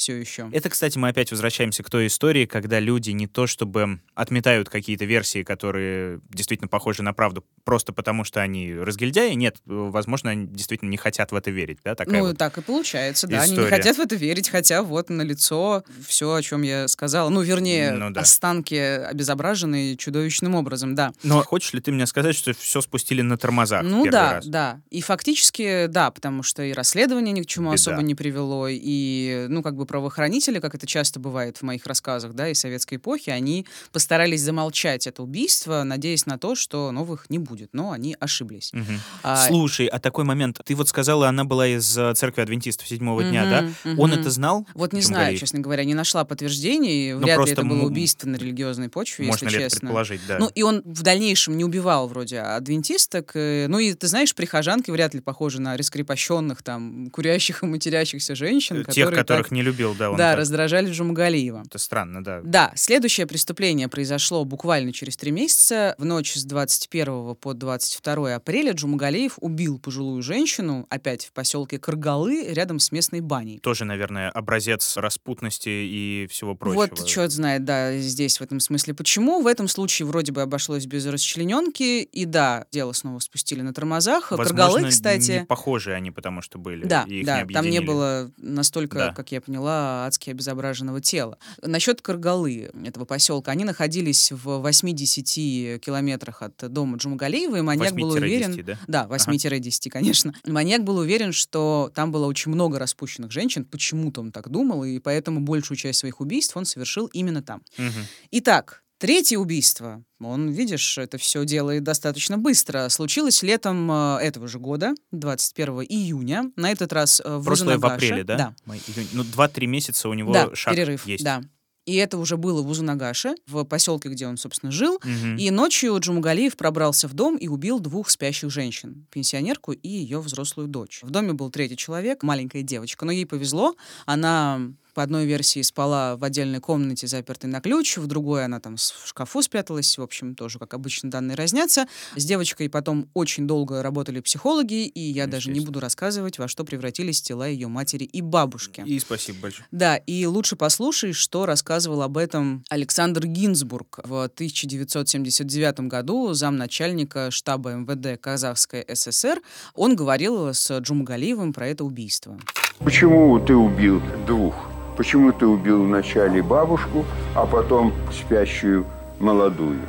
[0.00, 0.48] Все еще.
[0.52, 5.04] Это, кстати, мы опять возвращаемся к той истории, когда люди не то чтобы отметают какие-то
[5.04, 9.34] версии, которые действительно похожи на правду, просто потому что они разгильдяи.
[9.34, 11.78] Нет, возможно, они действительно не хотят в это верить.
[11.84, 12.38] Да, такая ну, вот.
[12.38, 13.42] так и получается, да.
[13.42, 17.28] Они не хотят в это верить, хотя вот на лицо все, о чем я сказала.
[17.28, 18.22] Ну, вернее, Ну да.
[18.22, 21.12] останки обезображены чудовищным образом, да.
[21.22, 24.46] Но хочешь ли ты мне сказать, что все спустили на тормозах ну да, раз?
[24.46, 24.80] да.
[24.90, 27.74] И фактически, да, потому что и расследование ни к чему Беда.
[27.74, 32.32] особо не привело, и, ну, как бы правоохранители, как это часто бывает в моих рассказах,
[32.34, 37.38] да, из советской эпохи, они постарались замолчать это убийство, надеясь на то, что новых не
[37.38, 37.70] будет.
[37.72, 38.70] Но они ошиблись.
[38.72, 39.00] Мгм.
[39.24, 43.24] А, Слушай, а такой момент, ты вот сказала, она была из э, церкви адвентистов седьмого
[43.24, 43.90] дня, да?
[43.90, 44.64] мгм, Он это знал?
[44.74, 45.40] Вот не знаю, Джумгалиев?
[45.40, 47.12] честно говоря, не нашла подтверждений.
[47.14, 49.80] Ну, Вряд ли просто это было убийство на религиозной почве, Можно если ли это честно.
[49.88, 50.38] предположить, да?
[50.38, 53.32] Ну, и он в дальнейшем не убивал вроде адвентисток.
[53.34, 58.34] э, Ну, и ты знаешь, прихожанки вряд ли похожи на раскрепощенных, там, курящих и матерящихся
[58.34, 60.38] женщин, Э, которые Тех, которых так, не любил, да, он да, так.
[60.38, 61.62] раздражали Джумгалиева.
[61.66, 62.40] Это странно, да.
[62.42, 65.94] Да, следующее преступление произошло буквально через три месяца.
[65.98, 72.46] В ночь с 21 по 22 апреля Джумгалиев убил пожилую женщину, опять в поселке Каргалы,
[72.48, 73.58] рядом с местной баней.
[73.58, 76.80] Тоже, наверное, образец распутности и всего прочего.
[76.80, 79.40] Вот черт знает, да, здесь в этом смысле почему.
[79.42, 82.02] В этом случае вроде бы обошлось без расчлененки.
[82.02, 84.30] И да, дело снова спустили на тормозах.
[84.30, 85.30] Возможно, Каргалы, кстати...
[85.30, 86.84] не похожие они потому что были.
[86.84, 89.12] Да, да, там не было настолько, Да.
[89.12, 91.38] как я поняла, адски обезображенного тела.
[91.62, 98.16] Насчет Каргалы, этого поселка, они находились в 80 километрах от дома Джумгалиева, и маньяк был
[98.16, 98.64] 8-10, уверен...
[98.64, 98.78] да?
[98.86, 100.34] Да, 8-10, конечно.
[100.46, 104.98] Маньяк был уверен, что там было очень много распущенных женщин, почему-то он так думал, и
[104.98, 107.62] поэтому большую часть своих убийств он совершил именно там.
[107.78, 108.06] Мгм.
[108.32, 110.04] Итак, третье убийство.
[110.20, 112.88] Он, видишь, это все делает достаточно быстро.
[112.90, 116.52] Случилось летом э, этого же года, 21 июня.
[116.56, 118.06] На этот раз э, в Прошлое в Узунагаше.
[118.06, 118.36] апреле, да?
[118.36, 118.54] Да.
[118.66, 119.08] Май, июнь.
[119.12, 121.06] Ну, 2-3 месяца у него Да, шаг перерыв.
[121.06, 121.24] есть.
[121.24, 121.42] Да.
[121.86, 125.00] И это уже было в Узунагаше, в поселке, где он, собственно, жил.
[125.02, 125.38] Мгм.
[125.38, 130.68] И ночью Джумагалиев пробрался в дом и убил двух спящих женщин, пенсионерку и ее взрослую
[130.68, 131.00] дочь.
[131.02, 134.60] В доме был третий человек, маленькая девочка, но ей повезло, она
[134.94, 138.80] По одной версии спала в отдельной комнате, запертой на ключ, в другой она там в
[139.06, 139.98] шкафу спряталась.
[139.98, 141.86] В общем, тоже, как обычно, данные разнятся.
[142.16, 146.64] С девочкой потом очень долго работали психологи, и я даже не буду рассказывать, во что
[146.64, 148.82] превратились тела ее матери и бабушки.
[148.86, 149.66] И спасибо большое.
[149.70, 157.72] Да, и лучше послушай, что рассказывал об этом Александр Гинзбург в 1979 году, замначальника штаба
[157.72, 159.40] МВД Казахской ССР.
[159.74, 162.38] Он говорил с Джумгалиевым про это убийство.
[162.78, 164.54] Почему ты убил двух?
[165.00, 168.84] Почему ты убил вначале бабушку, а потом спящую
[169.18, 169.80] молодую?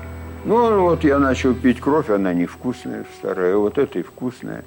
[0.46, 4.64] Ну, вот я начал пить кровь, она невкусная, старая, вот это и вкусная.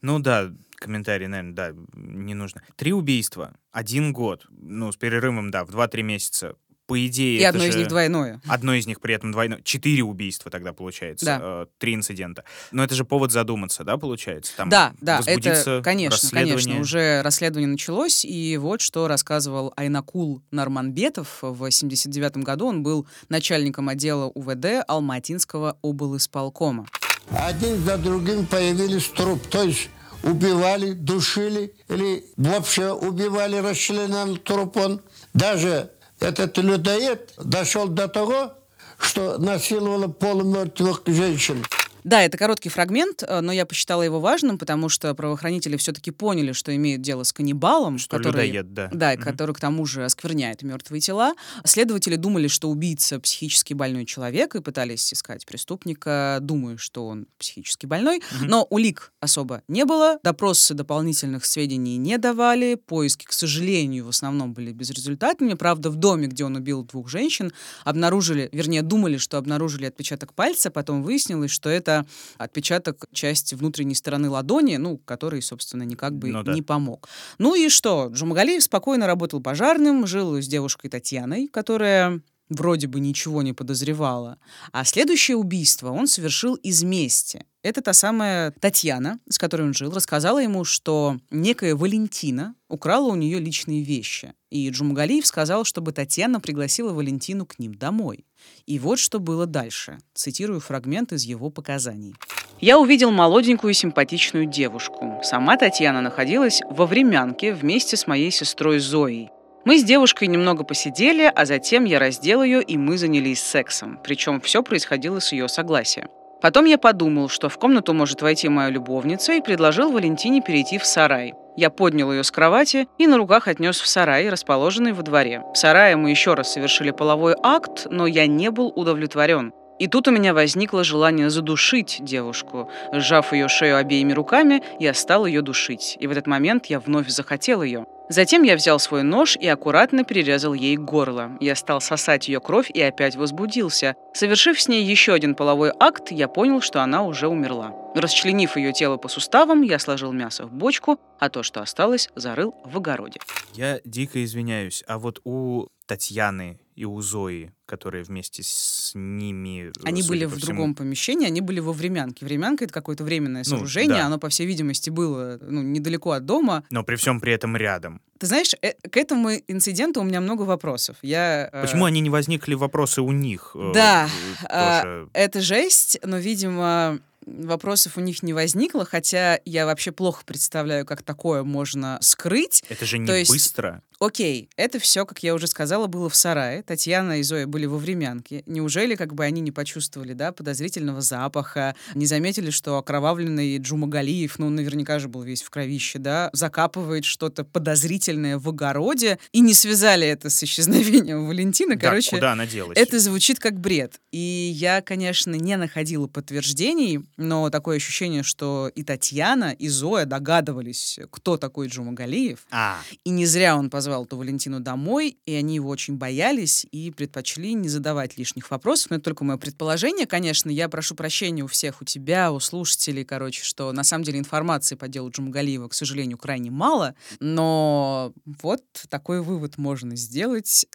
[0.00, 2.62] Ну да, комментарий, наверное, да, не нужно.
[2.76, 7.40] Три убийства, один год, ну, с перерывом, да, в 2-3 месяца по идее...
[7.40, 7.68] И одно же...
[7.68, 8.40] из них двойное.
[8.46, 9.60] Одно из них при этом двойное.
[9.62, 11.26] Четыре убийства тогда получается.
[11.26, 11.40] Да.
[11.42, 12.44] Э, три инцидента.
[12.72, 14.52] Но это же повод задуматься, да, получается?
[14.56, 16.80] Там да, да, это, конечно, конечно.
[16.80, 21.38] Уже расследование началось, и вот что рассказывал Айнакул Нарманбетов.
[21.42, 26.86] В 79 году он был начальником отдела УВД Алматинского облисполкома.
[27.30, 29.88] Один за другим появились труп, то есть
[30.24, 35.00] убивали, душили или вообще убивали расчлененный труп он.
[35.32, 35.90] Даже
[36.24, 38.54] этот людоед дошел до того,
[38.98, 41.64] что насиловал полумертвых женщин.
[42.04, 46.52] Да, это короткий фрагмент, э, но я посчитала его важным, потому что правоохранители все-таки поняли,
[46.52, 48.90] что имеют дело с каннибалом, что который, людоед, да.
[48.92, 49.22] Да, угу.
[49.22, 51.34] который к тому же оскверняет мертвые тела.
[51.64, 57.86] Следователи думали, что убийца психически больной человек и пытались искать преступника, думая, что он психически
[57.86, 58.44] больной, угу.
[58.44, 64.52] но улик особо не было, допросы дополнительных сведений не давали, поиски, к сожалению, в основном
[64.52, 65.54] были безрезультатными.
[65.54, 67.52] Правда, в доме, где он убил двух женщин,
[67.84, 72.06] обнаружили, вернее, думали, что обнаружили отпечаток пальца, потом выяснилось, что это
[72.38, 76.52] отпечаток части внутренней стороны ладони, ну, который, собственно, никак бы ну, да.
[76.52, 77.08] не помог.
[77.38, 78.08] Ну и что?
[78.12, 84.38] Джумагалиев спокойно работал пожарным, жил с девушкой Татьяной, которая вроде бы ничего не подозревала.
[84.72, 87.44] А следующее убийство он совершил из мести.
[87.62, 93.16] Это та самая Татьяна, с которой он жил, рассказала ему, что некая Валентина украла у
[93.16, 94.34] нее личные вещи.
[94.50, 98.26] И Джумгалиев сказал, чтобы Татьяна пригласила Валентину к ним домой.
[98.66, 99.98] И вот что было дальше.
[100.12, 102.14] Цитирую фрагмент из его показаний.
[102.60, 105.20] Я увидел молоденькую симпатичную девушку.
[105.22, 109.30] Сама Татьяна находилась во времянке вместе с моей сестрой Зоей.
[109.64, 113.98] Мы с девушкой немного посидели, а затем я раздел ее, и мы занялись сексом.
[114.04, 116.08] Причем все происходило с ее согласия.
[116.42, 120.84] Потом я подумал, что в комнату может войти моя любовница, и предложил Валентине перейти в
[120.84, 121.32] сарай.
[121.56, 125.42] Я поднял ее с кровати и на руках отнес в сарай, расположенный во дворе.
[125.54, 129.54] В сарае мы еще раз совершили половой акт, но я не был удовлетворен.
[129.78, 132.70] И тут у меня возникло желание задушить девушку.
[132.92, 135.96] Сжав ее шею обеими руками, я стал ее душить.
[136.00, 137.86] И в этот момент я вновь захотел ее.
[138.10, 141.38] Затем я взял свой нож и аккуратно перерезал ей горло.
[141.40, 143.96] Я стал сосать ее кровь и опять возбудился.
[144.12, 147.72] Совершив с ней еще один половой акт, я понял, что она уже умерла.
[147.94, 152.54] Расчленив ее тело по суставам, я сложил мясо в бочку, а то, что осталось, зарыл
[152.64, 153.20] в огороде.
[153.54, 159.70] Я дико извиняюсь, а вот у Татьяны и у Зои, которые вместе с ними...
[159.84, 160.46] Они были в всему...
[160.46, 162.24] другом помещении, они были во времянке.
[162.24, 164.06] Времянка— это какое-то временное ну, сооружение, ну, да.
[164.06, 166.64] оно, по всей видимости, было ну, недалеко от дома.
[166.70, 168.00] Но при всем при этом рядом.
[168.18, 170.96] Ты знаешь, э к этому инциденту у меня много вопросов.
[171.02, 171.88] Я, э, Почему э...
[171.88, 173.52] они не возникли вопросы у них?
[173.54, 174.08] Э, да,
[174.50, 180.84] э, это жесть, но, видимо, вопросов у них не возникло, хотя я вообще плохо представляю,
[180.84, 182.64] как такое можно скрыть.
[182.68, 183.82] Это же не То есть, быстро.
[184.04, 186.62] Окей, это все, как я уже сказала, было в сарае.
[186.62, 188.42] Татьяна и Зоя были во времянке.
[188.44, 194.50] Неужели как бы они не почувствовали, да, подозрительного запаха, не заметили, что окровавленный Джумагалиев, ну,
[194.50, 200.06] наверняка же был весь в кровище, да, закапывает что-то подозрительное в огороде и не связали
[200.06, 201.78] это с исчезновением Валентины.
[201.78, 202.76] Короче, да, куда она делась?
[202.76, 204.02] Это звучит как бред.
[204.12, 204.18] И
[204.54, 211.38] я, конечно, не находила подтверждений, но такое ощущение, что и Татьяна, и Зоя догадывались, кто
[211.38, 212.40] такой Джумагалиев.
[212.50, 212.76] А.
[213.04, 216.90] И не зря он позвал позвал ту Валентину домой, и они его очень боялись и
[216.90, 218.90] предпочли не задавать лишних вопросов.
[218.90, 220.50] Но это только мое предположение, конечно.
[220.50, 224.74] Я прошу прощения у всех, у тебя, у слушателей, короче, что на самом деле информации
[224.74, 230.66] по делу Джумгалиева, к сожалению, крайне мало, но вот такой вывод можно сделать.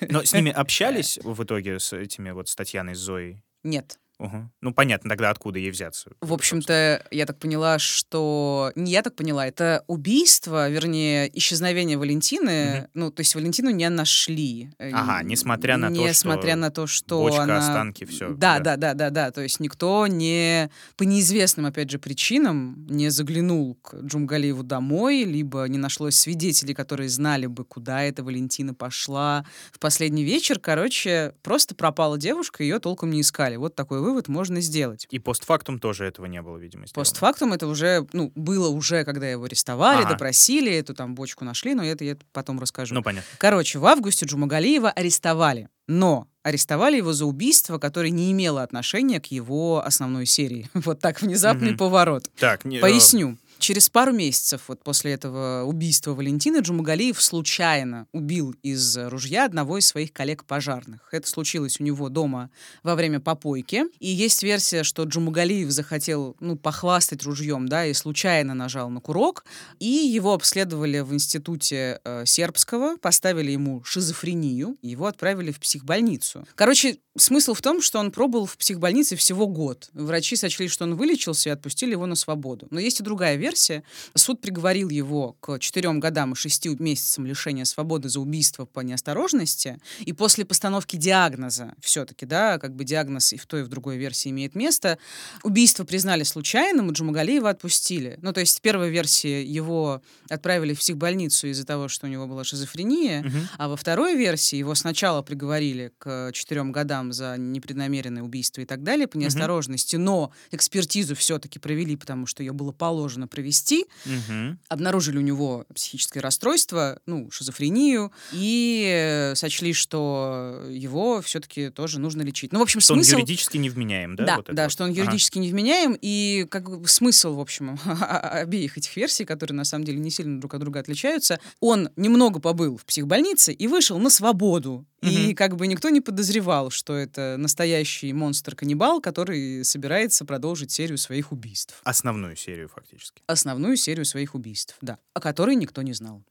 [0.00, 3.40] Но с ними общались в итоге, с этими вот с Татьяной, с Зоей?
[3.62, 3.98] Нет.
[4.24, 4.50] Угу.
[4.62, 6.10] Ну, понятно тогда, откуда ей взяться.
[6.20, 8.72] В общем-то, я так поняла, что...
[8.74, 12.80] Не я так поняла, это убийство, вернее, исчезновение Валентины.
[12.80, 12.88] Мгм.
[12.94, 14.70] Ну, то есть Валентину не нашли.
[14.78, 17.58] Э, Ага, несмотря на то, что Несмотря на то, что бочка, она...
[17.58, 18.76] останки, всё, Да, да.
[18.76, 19.30] да, да, да, да.
[19.30, 20.70] То есть никто не...
[20.96, 27.08] По неизвестным, опять же, причинам не заглянул к Джумгалиеву домой, либо не нашлось свидетелей, которые
[27.08, 30.58] знали бы, куда эта Валентина пошла в последний вечер.
[30.58, 33.56] Короче, просто пропала девушка, ее толком не искали.
[33.56, 35.06] Вот такой вывод можно сделать.
[35.10, 36.94] И постфактум тоже этого не было, видимо, сделано.
[37.04, 40.10] Постфактум это уже, ну, было уже, когда его арестовали, Ага.
[40.10, 42.94] допросили, эту там бочку нашли, но это я потом расскажу.
[42.94, 43.28] Ну, понятно.
[43.38, 49.26] Короче, в августе Джумагалиева арестовали, но арестовали его за убийство, которое не имело отношения к
[49.26, 50.68] его основной серии.
[50.74, 51.78] Вот так внезапный Мгм.
[51.78, 52.30] поворот.
[52.38, 53.38] Так, не- э, Поясню.
[53.58, 59.86] Через пару месяцев вот после этого убийства Валентины Джумагалиев случайно убил из ружья одного из
[59.86, 61.08] своих коллег-пожарных.
[61.12, 62.50] Это случилось у него дома
[62.82, 63.84] во время попойки.
[64.00, 69.44] И есть версия, что Джумагалиев захотел ну, похвастать ружьем, да, и случайно нажал на курок.
[69.78, 76.46] И его обследовали в институте э, сербского, поставили ему шизофрению, его отправили в психбольницу.
[76.54, 79.88] Короче, смысл в том, что он пробыл в психбольнице всего год.
[79.92, 82.66] Врачи сочли, что он вылечился и отпустили его на свободу.
[82.70, 83.82] Но есть и другая версия.
[84.14, 89.78] Суд приговорил его к четырем годам и шести месяцам лишения свободы за убийство по неосторожности.
[90.00, 93.96] И после постановки диагноза, все-таки, да, как бы диагноз и в той, и в другой
[93.98, 94.98] версии имеет место,
[95.42, 98.18] убийство признали случайным, и Джумагалиева отпустили.
[98.22, 102.26] Ну, то есть в первой версии его отправили в психбольницу из-за того, что у него
[102.26, 103.48] была шизофрения, Мгм.
[103.58, 108.82] а во второй версии его сначала приговорили к четырем годам за непреднамеренное убийство и так
[108.82, 113.86] далее по неосторожности, но экспертизу все-таки провели, потому что ее было положено провести.
[114.04, 114.60] Мгм.
[114.68, 122.22] Обнаружили у него психическое расстройство, ну, шизофрению, и э, сочли, что его все-таки тоже нужно
[122.22, 122.52] лечить.
[122.52, 123.16] Ну, в общем, Что он смысл...
[123.16, 124.24] юридически невменяем, да?
[124.24, 124.72] Да, вот да, вот?
[124.72, 125.00] что он Ага.
[125.00, 129.98] юридически невменяем, и как бы смысл, в общем, обеих этих версий, которые на самом деле
[129.98, 134.86] не сильно друг от друга отличаются, он немного побыл в психбольнице и вышел на свободу.
[135.04, 135.34] И Мгм.
[135.34, 141.80] как бы никто не подозревал, что это настоящий монстр-каннибал, который собирается продолжить серию своих убийств.
[141.84, 143.22] Основную серию, фактически.
[143.26, 146.22] Основную серию своих убийств, да, о которой никто не знал.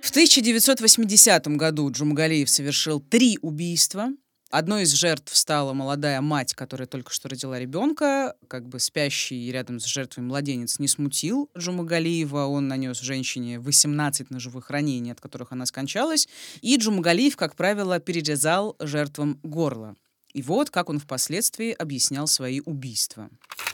[0.00, 4.08] В 1980 году Джумгалиев совершил три убийства.
[4.50, 8.36] Одной из жертв стала молодая мать, которая только что родила ребенка.
[8.46, 12.46] Как бы спящий рядом с жертвой младенец не смутил Джумагалиева.
[12.46, 16.28] Он нанес женщине 18 ножевых ранений, от которых она скончалась.
[16.60, 19.96] И Джумагалиев, как правило, перерезал жертвам горло.
[20.34, 23.30] И вот как он впоследствии объяснял свои убийства.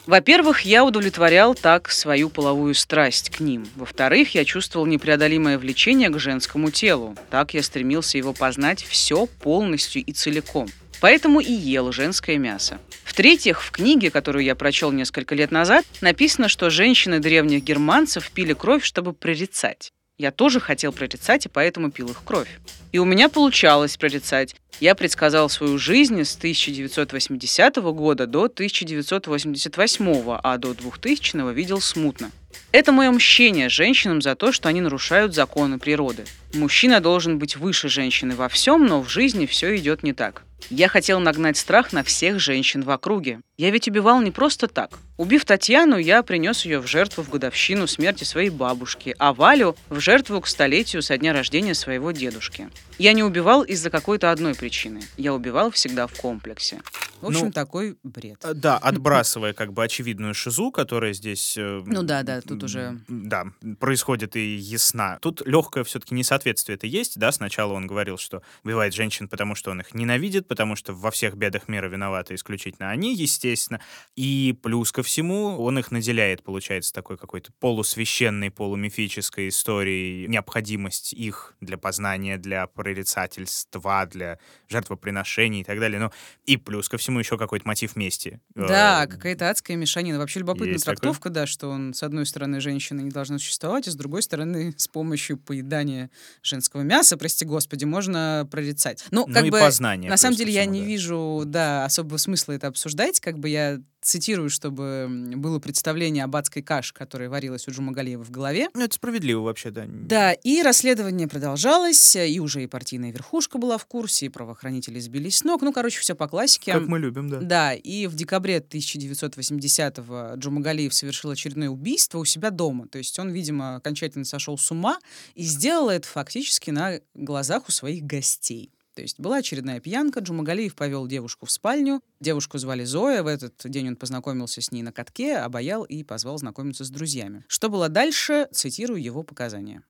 [0.07, 3.66] Во-первых, я удовлетворял так свою половую страсть к ним.
[3.77, 7.16] Во-вторых, я чувствовал непреодолимое влечение к женскому телу.
[7.31, 10.68] Так я стремился его познать все полностью и целиком.
[11.01, 12.79] Поэтому и ел женское мясо.
[13.05, 18.53] В-третьих, в книге, которую я прочел несколько лет назад, написано, что женщины древних германцев пили
[18.53, 19.92] кровь, чтобы прорицать.
[20.18, 22.61] Я тоже хотел прорицать, и поэтому пил их кровь.
[22.92, 24.55] И у меня получалось прорицать.
[24.81, 32.31] Я предсказал свою жизнь с 1980 года до 1988, а до 2000 видел смутно.
[32.72, 36.24] Это мое мщение женщинам за то, что они нарушают законы природы.
[36.55, 40.42] Мужчина должен быть выше женщины во всем, но в жизни все идет не так.
[40.68, 43.40] Я хотел нагнать страх на всех женщин в округе.
[43.57, 44.98] Я ведь убивал не просто так.
[45.16, 50.00] Убив Татьяну, я принес ее в жертву в годовщину смерти своей бабушки, а Валю в
[50.00, 52.68] жертву к столетию со дня рождения своего дедушки.
[52.99, 55.01] Я не убивал из-за какой-то одной причины.
[55.16, 56.83] Я убивал всегда в комплексе.
[57.20, 58.38] В общем, Ну, такой бред.
[58.44, 61.56] Э, Да, отбрасывая как бы очевидную шизу, которая здесь...
[61.56, 63.46] э, Ну да, да, тут уже- Да,
[63.78, 65.18] происходит и ясна.
[65.20, 69.70] Тут легкое все-таки несоответствие это есть, да, сначала он говорил, что убивает женщин, потому что
[69.70, 73.80] он их ненавидит, потому что во всех бедах мира виноваты исключительно они, естественно.
[74.16, 81.54] И плюс ко всему он их наделяет, получается, такой какой-то полусвященной, полумифической историей, необходимость их
[81.61, 85.98] для познания, для прорицательства, для жертвоприношений и так далее.
[86.00, 86.11] Ну,
[86.46, 88.40] и плюс ко всему еще какой-то мотив мести.
[88.55, 90.18] Да, Э, какая-то адская мешанина.
[90.18, 90.96] Вообще любопытная есть такое?
[90.96, 94.75] трактовка, да, что он, с одной стороны, женщины не должны существовать, а с другой стороны,
[94.77, 96.11] с помощью поедания
[96.42, 99.05] женского мяса, прости господи, можно прорицать.
[99.11, 100.87] Ну, Ну как и бы, познание на самом деле, я всему, не да.
[100.87, 103.20] вижу, да, особого смысла это обсуждать.
[103.20, 108.31] Как бы я цитирую, чтобы было представление об адской каше, которая варилась у Джумагалиева в
[108.31, 108.68] голове.
[108.75, 109.85] Ну, это справедливо вообще, да.
[109.87, 115.38] Да, и расследование продолжалось, и уже и партийная верхушка была в курсе, и правоохранители сбились
[115.38, 115.62] с ног.
[115.62, 116.73] Ну, короче, все по классике.
[116.73, 117.41] Как мы любим, да.
[117.41, 122.87] Да, и в декабре 1980-го Джумагалиев совершил очередное убийство у себя дома.
[122.89, 124.99] То есть он, видимо, окончательно сошел с ума
[125.35, 128.71] и сделал это фактически на глазах у своих гостей.
[128.94, 133.55] То есть была очередная пьянка, Джумагалиев повел девушку в спальню, девушку звали Зоя, в этот
[133.64, 137.44] день он познакомился с ней на катке, обаял и позвал знакомиться с друзьями.
[137.48, 139.85] Что было дальше, цитирую его показания.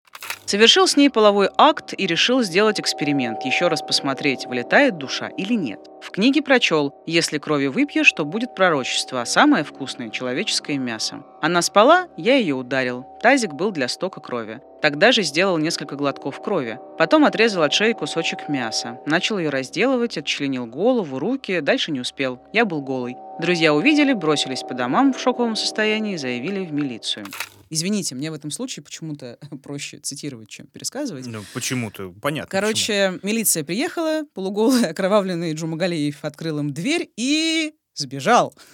[0.50, 5.54] Совершил с ней половой акт и решил сделать эксперимент, еще раз посмотреть, вылетает душа или
[5.54, 5.78] нет.
[6.02, 11.24] В книге прочел, если крови выпьешь, то будет пророчество, а самое вкусное– человеческое мясо.
[11.42, 13.06] Она спала, я ее ударил.
[13.22, 14.60] Тазик был для стока крови.
[14.82, 16.78] Тогда же сделал несколько глотков крови.
[16.98, 18.98] Потом отрезал от шеи кусочек мяса.
[19.06, 22.40] Начал ее разделывать, отчленил голову, руки, дальше не успел.
[22.52, 23.16] Я был голый.
[23.40, 27.26] Друзья увидели, бросились по домам в шоковом состоянии и заявили в милицию.
[27.70, 31.26] Извините, мне в этом случае почему-то проще цитировать, чем пересказывать.
[31.26, 32.50] Ну, почему-то, понятно.
[32.50, 33.30] Короче, почему.
[33.30, 38.54] милиция приехала, полуголый, окровавленный Джумагалиев открыл им дверь и сбежал.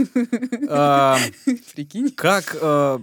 [1.75, 2.11] Прикинь.
[2.13, 2.57] Как...
[2.61, 2.99] Э,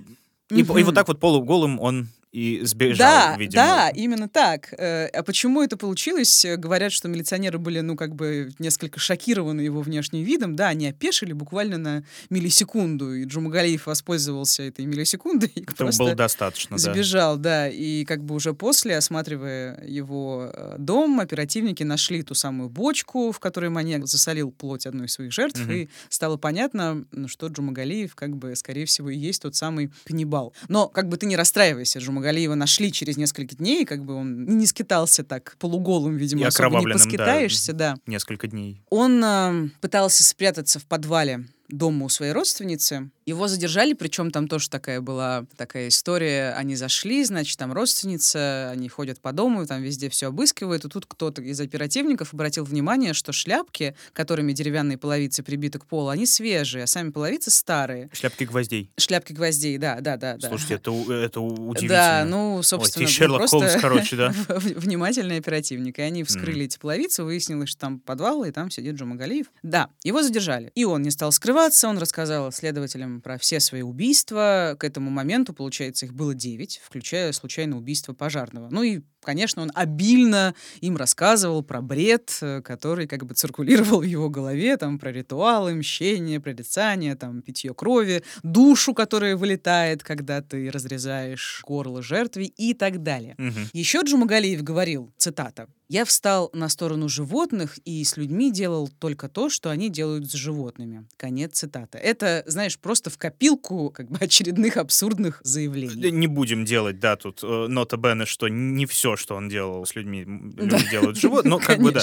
[0.49, 3.63] и вот так вот полуголым он и сбежал, да, видимо.
[3.63, 4.73] Да, именно так.
[4.73, 6.43] Э, а почему это получилось?
[6.57, 10.55] Говорят, что милиционеры были, ну, как бы несколько шокированы его внешним видом.
[10.55, 15.51] Да, они опешили буквально на миллисекунду, и Джумагалиев воспользовался этой миллисекундой.
[15.53, 17.65] И Этого было достаточно, Сбежал, да.
[17.65, 17.69] да.
[17.69, 23.39] И как бы уже после, осматривая его э, дом, оперативники нашли ту самую бочку, в
[23.39, 25.71] которой маньяк засолил плоть одной из своих жертв, угу.
[25.71, 30.51] и стало понятно, что Джумагалиев, как бы, скорее всего, и есть тот самый каннибал.
[30.67, 34.45] Но, как бы ты не расстраивайся, Джумагалиев Галиева нашли через несколько дней, как бы он
[34.57, 38.01] не скитался так полуголым, видимо, и особо не поскитаешься, да, да.
[38.07, 38.81] Несколько дней.
[38.89, 43.09] Он э, пытался спрятаться в подвале дома у своей родственницы.
[43.25, 46.53] Его задержали, причем там тоже такая была такая история.
[46.53, 50.85] Они зашли, значит, там родственница, они ходят по дому, там везде все обыскивают.
[50.85, 56.09] И тут кто-то из оперативников обратил внимание, что шляпки, которыми деревянные половицы прибиты к полу,
[56.09, 58.09] они свежие, а сами половицы старые.
[58.13, 58.89] Шляпки гвоздей.
[58.97, 60.37] Шляпки гвоздей, да, да, да.
[60.39, 61.87] Слушайте, это, это удивительно.
[61.89, 64.33] Да, ну, собственно, Ой, Шерлок просто Холмс, короче, да.
[64.47, 65.99] внимательный оперативник.
[65.99, 66.65] И они вскрыли mm.
[66.65, 69.47] эти половицы, выяснилось, что там подвал, и там сидит Джумагалиев.
[69.63, 70.71] Да, его задержали.
[70.75, 74.75] И он не стал скрываться, он рассказал следователям про все свои убийства.
[74.79, 78.69] К этому моменту, получается, их было девять, включая случайное убийство пожарного.
[78.69, 84.03] Ну и Конечно, он обильно им рассказывал про бред, э, который как бы циркулировал в
[84.03, 90.69] его голове, там, про ритуалы, мщение, прорицание, там, питье крови, душу, которая вылетает, когда ты
[90.69, 93.35] разрезаешь горло жертве и так далее.
[93.37, 93.69] Угу.
[93.73, 99.49] Еще Джумагалиев говорил, цитата, «Я встал на сторону животных и с людьми делал только то,
[99.49, 101.07] что они делают с животными».
[101.17, 101.97] Конец цитаты.
[101.97, 106.11] Это, знаешь, просто в копилку как бы очередных абсурдных заявлений.
[106.11, 109.95] Не будем делать, да, тут э, нота Бена, что не все что он делал с
[109.95, 112.01] людьми, люди делают живот, но как бы да.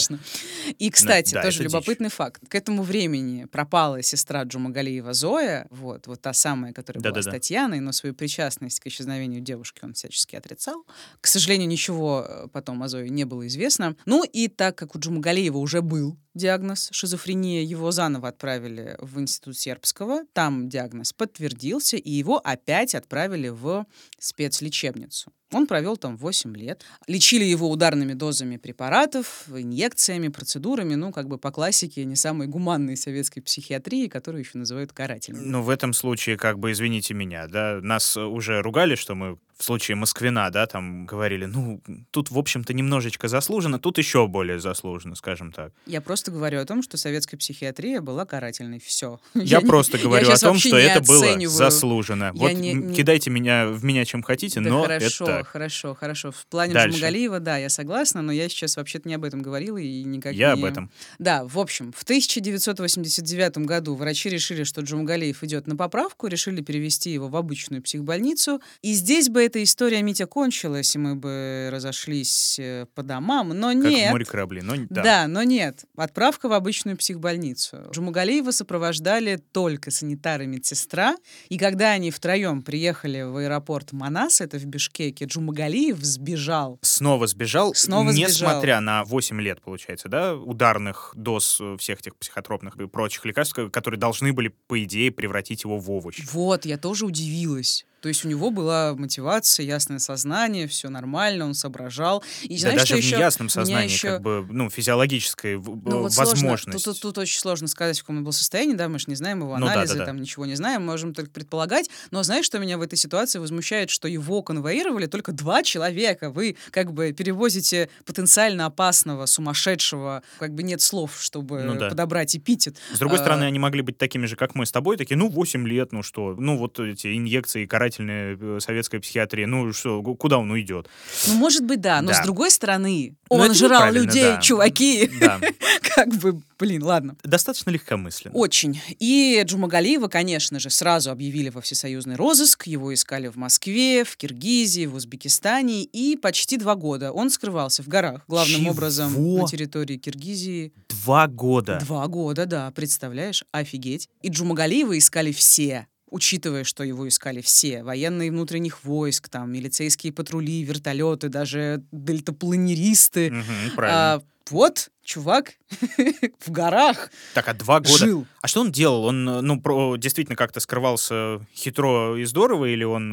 [0.78, 2.16] И, кстати, да, тоже любопытный дичь.
[2.16, 2.42] факт.
[2.48, 7.30] К этому времени пропала сестра Джумагалиева Зоя, вот, вот та самая, которая да, была да,
[7.30, 10.84] с Татьяной, но свою причастность к исчезновению девушки он всячески отрицал.
[11.20, 13.69] К сожалению, ничего э, потом о Зое не было известно.
[14.06, 19.58] Ну и так как у Джумагалиева уже был диагноз шизофрения, его заново отправили в институт
[19.58, 23.86] сербского, там диагноз подтвердился, и его опять отправили в
[24.18, 25.32] спецлечебницу.
[25.52, 26.84] Он провел там 8 лет.
[27.06, 32.96] Лечили его ударными дозами препаратов, инъекциями, процедурами, ну, как бы по классике не самой гуманной
[32.96, 35.44] советской психиатрии, которую еще называют карательной.
[35.44, 39.64] Ну, в этом случае, как бы, извините меня, да, нас уже ругали, что мы в
[39.64, 45.14] случае Москвина, да, там говорили, ну, тут, в общем-то, немножечко заслуженно, тут еще более заслуженно,
[45.14, 45.72] скажем так.
[45.84, 48.80] Я просто говорю о том, что советская психиатрия была карательной.
[48.80, 49.20] Все.
[49.34, 52.24] Я, я просто не, говорю я о том, что это было заслуженно.
[52.24, 52.94] Я вот не, не...
[52.94, 55.52] кидайте меня в меня чем хотите, да но хорошо, это так.
[55.52, 56.30] Хорошо, хорошо.
[56.30, 60.02] В плане Джамагалиева, да, я согласна, но я сейчас вообще-то не об этом говорила и
[60.04, 60.60] никак я не...
[60.60, 60.90] об этом.
[61.18, 67.10] Да, в общем, в 1989 году врачи решили, что Джамагалиев идет на поправку, решили перевести
[67.10, 72.58] его в обычную психбольницу, и здесь бы эта история Митя кончилась, и мы бы разошлись
[72.58, 74.08] э, по домам, но как нет.
[74.08, 75.02] в море корабли, но да.
[75.02, 75.84] Да, но нет.
[75.96, 77.88] Отправка в обычную психбольницу.
[77.92, 81.16] Джумагалиева сопровождали только санитары и медсестра,
[81.48, 86.78] и когда они втроем приехали в аэропорт Манас, это в Бишкеке, Джумагалиев сбежал.
[86.82, 88.80] Снова сбежал, Снова несмотря сбежал.
[88.82, 93.98] на 8 лет, получается, да, ударных доз э, всех этих психотропных и прочих лекарств, которые
[93.98, 96.18] должны были, по идее, превратить его в овощ.
[96.32, 97.86] Вот, я тоже удивилась.
[98.00, 102.24] То есть у него была мотивация, ясное сознание, все нормально, он соображал.
[102.42, 104.08] И да знаешь, даже в неясном сознании, еще...
[104.12, 106.84] как бы, ну, физиологическая ну, вот возможность.
[106.84, 109.14] Тут, тут, тут очень сложно сказать, в каком он был состоянии, да, мы же не
[109.14, 110.22] знаем его анализы, ну, да, да, там да.
[110.22, 111.90] ничего не знаем, можем только предполагать.
[112.10, 116.30] Но знаешь, что меня в этой ситуации возмущает, что его конвоировали только два человека.
[116.30, 121.90] Вы как бы перевозите потенциально опасного, сумасшедшего, как бы нет слов, чтобы ну, да.
[121.90, 122.76] подобрать эпитет.
[122.92, 123.20] С другой а...
[123.20, 126.02] стороны, они могли быть такими же, как мы с тобой, такие, ну, 8 лет, ну
[126.02, 129.46] что, ну, вот эти инъекции, карать привлекательная э, советская психиатрия.
[129.46, 130.88] Ну что, куда он уйдет?
[131.28, 132.00] Ну, может быть, да.
[132.00, 132.14] Но Да.
[132.14, 134.40] с другой стороны, Ну, он жрал людей, да.
[134.40, 135.10] чуваки.
[135.20, 135.40] Да,
[135.94, 137.16] Как бы, блин, ладно.
[137.22, 138.34] достаточно легкомысленно.
[138.34, 138.80] Очень.
[138.98, 142.66] И Джумагалиева, конечно же, сразу объявили во всесоюзный розыск.
[142.66, 145.82] Его искали в Москве, в Киргизии, в Узбекистане.
[145.84, 148.22] И почти два года он скрывался в горах.
[148.28, 148.70] Главным Чего?
[148.70, 150.72] образом на территории Киргизии.
[150.88, 151.78] Два года.
[151.82, 153.44] Два года, да, представляешь?
[153.52, 154.08] Офигеть.
[154.22, 155.86] И Джумагалиева искали все.
[156.10, 163.30] Учитывая, что его искали все, военные внутренних войск, там, милицейские патрули, вертолеты, даже дельтапланеристы.
[163.30, 164.14] Мгм, правильно.
[164.14, 165.52] А, вот, чувак
[166.40, 167.96] в горах Так, а два года.
[167.98, 168.26] жил.
[168.42, 169.04] А что он делал?
[169.04, 173.10] Он, э, ну, про, действительно как-то скрывался хитро и здорово, или он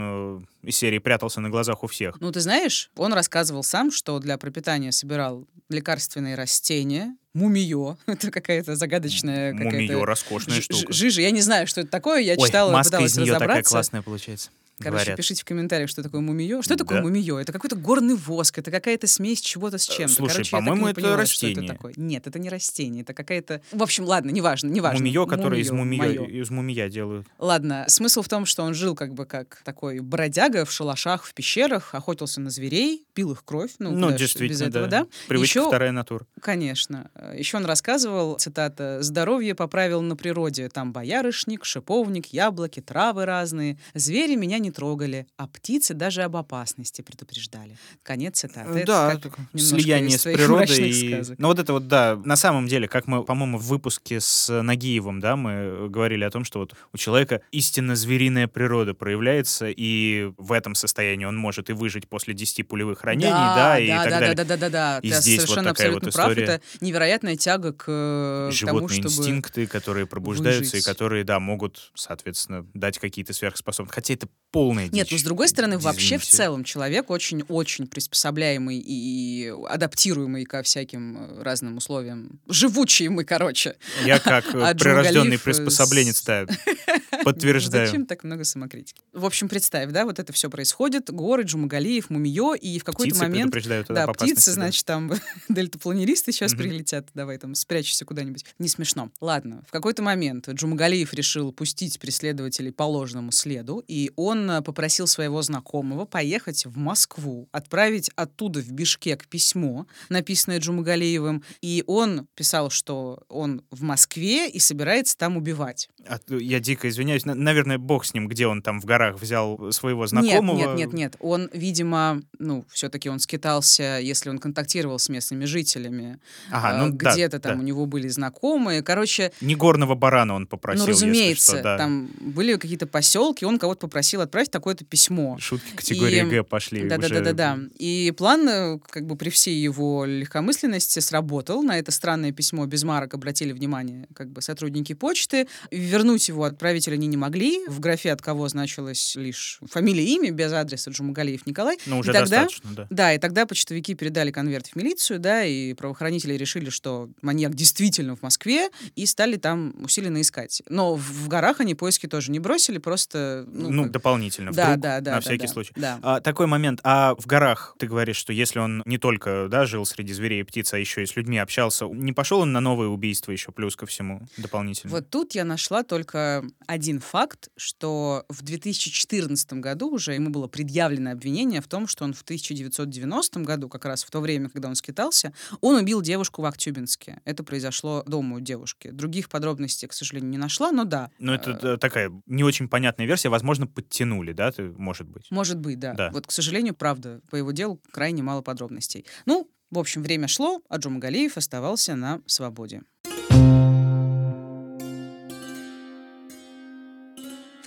[0.64, 2.20] э, из серии прятался на глазах у всех?
[2.20, 8.76] Ну, ты знаешь, он рассказывал сам, что для пропитания собирал лекарственные растения, мумиё, это какая-то
[8.76, 10.92] загадочная какая-то Мумиё, роскошная штука.
[10.94, 11.22] жижа.
[11.22, 13.72] Я не знаю, что это такое, я Ой, читала, маска пыталась из нее такая разобраться.
[13.72, 14.50] классная получается.
[14.80, 15.18] Короче, говорят.
[15.18, 16.62] пишите в комментариях, что такое мумиё.
[16.62, 17.04] Что такое Да.
[17.04, 17.40] мумиё?
[17.40, 20.14] Это какой-то горный воск, это какая-то смесь чего-то с чем-то.
[20.14, 21.66] слушай, Короче, я так и по-моему, не это что растение.
[21.66, 21.94] это такое.
[21.98, 23.62] Нет, это не растение, это какая-то...
[23.72, 25.00] В общем, ладно, неважно, неважно.
[25.00, 27.26] Мумиё, которое из Мумиё, из мумия делают.
[27.40, 31.34] Ладно, смысл в том, что он жил как бы как такой бродяга в шалашах, в
[31.34, 33.72] пещерах, охотился на зверей, пил их кровь.
[33.80, 35.00] Ну, Ну, куда действительно, без этого, да.
[35.02, 35.08] да?
[35.28, 36.26] Привычка Ещё- вторая натура.
[36.40, 37.10] Конечно.
[37.36, 40.70] Еще он рассказывал, цитата, «Здоровье поправил на природе.
[40.70, 43.78] Там боярышник, шиповник, яблоки, травы разные.
[43.94, 47.78] Звери меня не трогали, а птицы даже об опасности предупреждали».
[48.04, 48.80] Конец цитаты.
[48.80, 50.90] Это Э, да, как так, немножко слияние с природой.
[50.90, 51.14] И...
[51.14, 51.40] сказок.
[51.40, 55.20] Ну вот это вот, да, на самом деле, как мы, по-моему, в выпуске с Нагиевым,
[55.20, 60.52] да, мы говорили о том, что вот у человека истинно звериная природа проявляется, и в
[60.52, 64.20] этом состоянии он может и выжить после 10 пулевых ранений, да, и да, так да,
[64.20, 64.36] далее.
[64.36, 66.32] Да, да, да, да, И Ты здесь вот совершенно такая вот абсолютно прав.
[66.32, 66.48] история.
[66.56, 69.16] Это невероятная тяга к, э, к тому, Животные чтобы...
[69.16, 70.86] инстинкты, которые пробуждаются и выжить.
[70.86, 73.96] которые, да, могут, соответственно, дать какие-то сверхспособности.
[73.96, 74.28] Хотя это
[74.58, 75.12] полная Нет, дичь.
[75.12, 76.38] ну с другой стороны, вообще в Извините.
[76.38, 82.40] целом человек очень-очень приспособляемый и адаптируемый ко всяким э, разным условиям.
[82.48, 83.76] Живучий мы, короче.
[84.04, 86.22] Я как э, А прирожденный Джумгалиев, э, с- приспособленец,
[87.34, 87.88] подтверждаю.
[87.88, 89.02] Зачем так много самокритики?
[89.14, 91.10] В общем, представь, да, вот это все происходит.
[91.12, 93.52] Горы, Джумагалиев, Мумиё, и в какой-то Птицы момент...
[93.52, 94.54] предупреждают Да, птицы, да.
[94.54, 95.12] значит, там
[95.50, 96.62] дельтапланеристы сейчас Мгм.
[96.62, 97.08] прилетят.
[97.14, 98.46] Давай там спрячься куда-нибудь.
[98.60, 99.12] Не смешно.
[99.22, 105.08] Ладно, в какой-то момент Джумагалиев решил пустить преследователей по ложному следу, и он э, попросил
[105.08, 112.70] своего знакомого поехать в Москву, отправить оттуда в Бишкек письмо, написанное Джумагалиевым, и он писал,
[112.70, 115.90] что он в Москве и собирается там убивать.
[116.08, 117.17] А, э, Я дико извиняюсь.
[117.26, 120.58] На- Наверное, бог с ним, где он там в горах взял своего знакомого.
[120.58, 121.16] Нет, нет, нет, нет.
[121.20, 126.20] Он, видимо, ну, все-таки он скитался, если он контактировал с местными жителями.
[126.52, 127.60] Ага, э, ну да, Где-то там да.
[127.60, 128.82] у него были знакомые.
[128.84, 131.78] Короче, Не горного барана он попросил, ну, разумеется, что, да.
[131.78, 135.38] там были какие-то поселки, он кого-то попросил отправить такое-то письмо.
[135.40, 137.16] Шутки категории И- Г пошли Да, да, уже.
[137.16, 137.60] да, да, да.
[137.78, 141.64] И план, э, как бы при всей его легкомысленности, сработал.
[141.64, 145.48] На это странное письмо без марок обратили внимание как бы сотрудники почты.
[145.72, 147.66] Вернуть его отправитель они не могли.
[147.68, 151.78] В графе от кого значилось лишь фамилия имя без адреса Джумагалиев Николай.
[151.86, 152.88] Ну, уже И тогда- достаточно, да.
[152.90, 158.16] Да, и тогда почтовики передали конверт в милицию, да, и правоохранители решили, что маньяк действительно
[158.16, 160.62] в Москве, и стали там усиленно искать.
[160.70, 163.44] Но в в горах они поиски тоже не бросили, просто...
[163.48, 165.12] Ну, Ну, как- дополнительно, да, вдруг, да, да.
[165.12, 165.74] на да, всякий да, случай.
[165.76, 166.00] Да.
[166.02, 166.80] А, такой момент.
[166.84, 170.44] А в горах ты говоришь, что если он не только да, жил среди зверей и
[170.44, 173.76] птиц, а еще и с людьми общался, не пошел он на новые убийства еще плюс
[173.76, 174.92] ко всему дополнительно?
[174.92, 181.12] Вот тут я нашла только один факт, что в 2014 году уже ему было предъявлено
[181.12, 184.76] обвинение в том, что он в 1990 году, как раз в то время, когда он
[184.76, 187.22] скитался, он убил девушку в Актюбинске.
[187.26, 188.90] Это произошло дома у девушки.
[188.90, 191.12] Других подробностей, к сожалению, не нашла, но да.
[191.20, 193.30] Ну, это Э, такая не очень понятная версия.
[193.30, 195.30] Возможно, подтянули, да, ты, может быть.
[195.30, 195.94] Может быть, да.
[195.94, 196.10] Да.
[196.12, 199.06] Вот, к сожалению, правда, по его делу крайне мало подробностей.
[199.26, 202.84] Ну, в общем, время шло, а Джумагалиев оставался на свободе.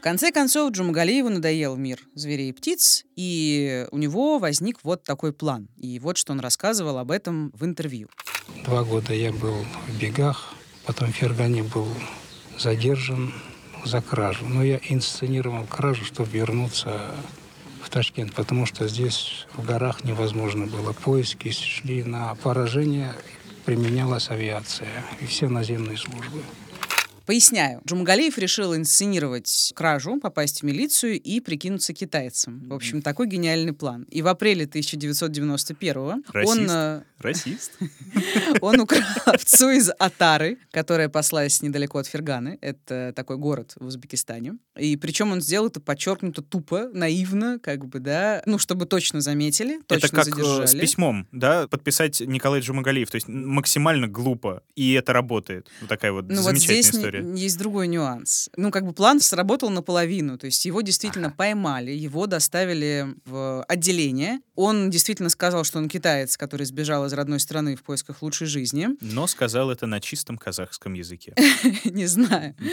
[0.01, 5.35] В конце концов, Джумагалиеву надоел мир зверей и птиц, и у него возник вот такой
[5.35, 5.69] план.
[5.77, 8.09] И вот что он рассказывал об этом в интервью.
[8.65, 10.55] Два года я был в бегах,
[10.87, 11.87] потом в Фергане был
[12.59, 13.35] задержан
[13.85, 14.47] за кражу.
[14.49, 17.15] Но я инсценировал кражу, чтобы вернуться
[17.83, 20.95] в Ташкент, потому что здесь в горах невозможно было.
[20.95, 23.13] Поиски шли на поражение,
[23.67, 26.41] применялась авиация и все наземные службы.
[27.31, 27.81] Поясняю.
[27.87, 32.69] Джумагалиев решил инсценировать кражу, попасть в милицию и прикинуться китайцем.
[32.69, 34.03] В общем, такой гениальный план.
[34.11, 36.25] И в апреле 1991 он...
[36.33, 36.71] Расист.
[36.71, 37.73] э, Расист.
[38.63, 42.59] Он украл овцу из Атары, которая паслась недалеко от Ферганы.
[42.63, 44.55] Это такой город в Узбекистане.
[44.79, 49.81] И причем он сделал это подчеркнуто тупо, наивно, как бы, да, ну, чтобы точно заметили,
[49.87, 50.67] точно это как э, задержали.
[50.67, 53.11] с письмом, да, подписать Николай Джумагалиев.
[53.11, 55.69] То есть максимально глупо, и это работает.
[55.81, 58.51] Вот такая вот Ну вот замечательная здесь не- есть другой нюанс.
[58.57, 60.39] Ну, как бы план сработал наполовину.
[60.39, 64.41] То есть его действительно поймали, его доставили в отделение.
[64.55, 68.89] Он действительно сказал, что он китаец, который сбежал из родной страны в поисках лучшей жизни.
[69.01, 71.35] Но сказал это на чистом казахском языке.
[71.85, 72.55] Не знаю.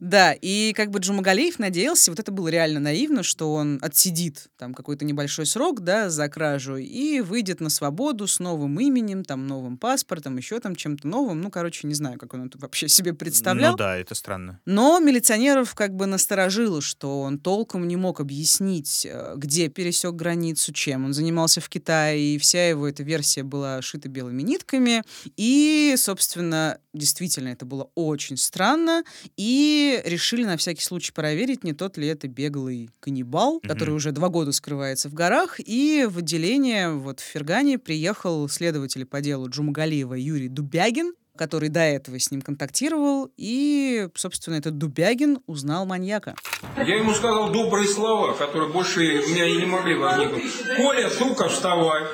[0.00, 4.74] Да, и как бы Джумагалиев надеялся, вот это было реально наивно, что он отсидит там
[4.74, 9.78] какой-то небольшой срок, да, за кражу, и выйдет на свободу с новым именем, там, новым
[9.78, 11.40] паспортом, еще там чем-то новым.
[11.40, 13.72] Ну, короче, не знаю, как он это вообще себе представлял.
[13.72, 14.60] Ну да, это странно.
[14.64, 20.72] Но милиционеров как бы насторожило, что он толком не мог объяснить, э, где пересек границу,
[20.72, 25.02] чем он занимался в Китае, и вся его эта версия была шита белыми нитками.
[25.36, 29.04] И, собственно, действительно, это было очень странно,
[29.36, 33.96] и решили на всякий случай проверить, не тот ли это беглый каннибал, который Мгм.
[33.96, 39.20] уже два года скрывается в горах, и в отделение вот в Фергане приехал следователь по
[39.20, 45.86] делу Джумагалиева Юрий Дубягин, который до этого с ним контактировал, и, собственно, этот Дубягин узнал
[45.86, 46.34] маньяка.
[46.76, 50.44] Я ему сказал добрые слова, которые больше у меня и не могли возникнуть.
[50.76, 52.04] Коля, сука, вставай.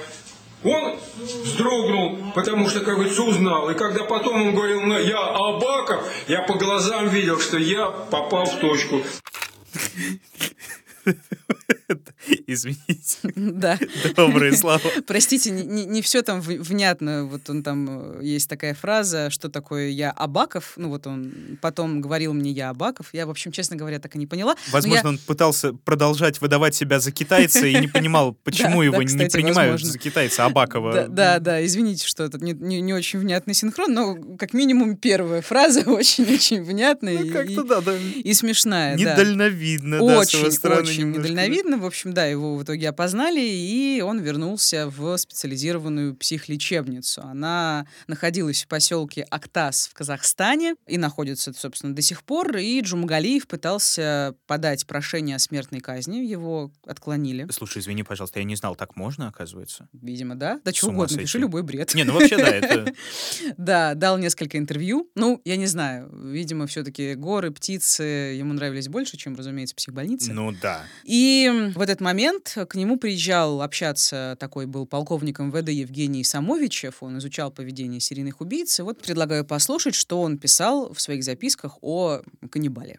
[0.62, 3.70] Он вздрогнул, потому что, как говорится, узнал.
[3.70, 8.44] И когда потом он говорил, «Ну, я Абаков, я по глазам видел, что я попал
[8.44, 9.02] в точку.
[12.46, 13.18] Извините.
[13.36, 13.78] Да.
[14.16, 14.80] Добрые слова.
[15.06, 17.24] Простите, не, все там внятно.
[17.24, 20.74] Вот он там э, есть такая фраза, что такое я Абаков.
[20.76, 23.08] Ну вот он потом говорил мне я Абаков.
[23.12, 24.54] Я, в общем, честно говоря, так и не поняла.
[24.68, 28.84] Но Возможно, я- он пытался продолжать выдавать себя за китайца и не понимал, почему Да,
[28.84, 29.92] его да, не принимают возможно.
[29.92, 30.92] за китайца Абакова.
[30.92, 34.96] Да, да, да, извините, что это не, не- не очень внятный синхрон, но как минимум
[34.96, 37.94] первая фраза очень-очень внятная Ну, и, как-то да, да.
[37.96, 38.96] и смешная.
[38.96, 39.00] да.
[39.12, 41.76] Недальновидно, да, Очень, очень немножко, недальновидно.
[41.80, 47.22] В общем, да, его в итоге опознали, и он вернулся в специализированную психлечебницу.
[47.22, 52.58] Она находилась в поселке Актас в Казахстане и находится, собственно, до сих пор.
[52.58, 57.46] И Джумгалиев пытался подать прошение о смертной казни, его отклонили.
[57.50, 59.88] Слушай, извини, пожалуйста, я не знал, так можно, оказывается?
[59.94, 60.60] Видимо, да.
[60.62, 61.94] Да ума угодно, пиши любой бред.
[61.94, 62.92] Не, ну вообще да, это...
[63.56, 65.10] Да, дал несколько интервью.
[65.14, 70.32] Ну, я не знаю, видимо, все-таки горы, птицы ему нравились больше, чем, разумеется, психбольницы.
[70.32, 70.84] Ну да.
[71.04, 77.02] И в этот момент к нему приезжал общаться такой был полковник МВД Евгений Самовичев.
[77.02, 78.78] Он изучал поведение серийных убийц.
[78.78, 82.98] И вот предлагаю послушать, что он писал в своих записках о каннибале.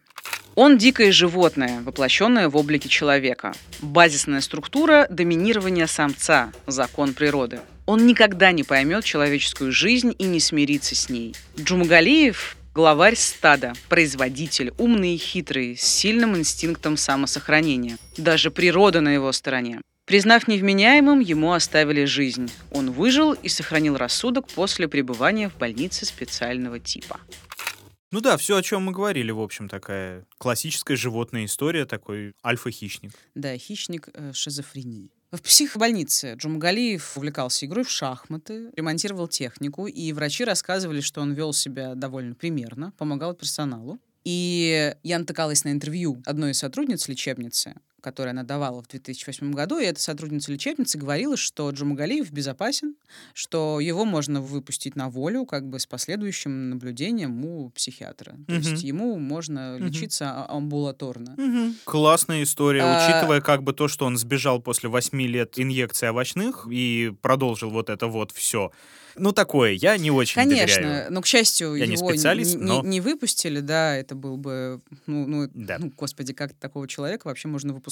[0.55, 3.53] Он дикое животное, воплощенное в облике человека.
[3.81, 7.61] Базисная структура– доминирование самца, закон природы.
[7.85, 11.35] Он никогда не поймет человеческую жизнь и не смирится с ней.
[11.57, 17.97] Джумагалиев– главарь стада, производитель, умный и хитрый, с сильным инстинктом самосохранения.
[18.17, 19.81] Даже природа на его стороне.
[20.05, 22.51] Признав невменяемым, ему оставили жизнь.
[22.71, 27.19] Он выжил и сохранил рассудок после пребывания в больнице специального типа.
[28.11, 33.13] Ну да, все, о чем мы говорили, в общем, такая классическая животная история, такой альфа-хищник.
[33.35, 35.11] Да, хищник э, шизофрении.
[35.31, 41.53] В психбольнице Джумгалиев увлекался игрой в шахматы, ремонтировал технику, и врачи рассказывали, что он вел
[41.53, 43.97] себя довольно примерно, помогал персоналу.
[44.25, 49.77] И я натыкалась на интервью одной из сотрудниц лечебницы, которое она давала в 2008 году,
[49.79, 52.95] и эта сотрудница лечебницы говорила, что Джумагалиев безопасен,
[53.33, 58.31] что его можно выпустить на волю как бы с последующим наблюдением у психиатра.
[58.47, 58.61] То Мгм.
[58.61, 59.87] есть ему можно Мгм.
[59.87, 61.35] лечиться а- амбулаторно.
[61.85, 66.67] Классная история, А- учитывая как бы то, что он сбежал после восьми лет инъекций овощных
[66.69, 68.71] и продолжил вот это вот все.
[69.17, 71.11] Ну, такое, я не очень Конечно, доверяю.
[71.13, 74.79] но, к счастью, Я не его специалист, не, но- не выпустили, да, это был бы,
[75.05, 75.77] ну, ну, Да.
[75.79, 77.90] ну, господи, как такого человека вообще можно выпускать?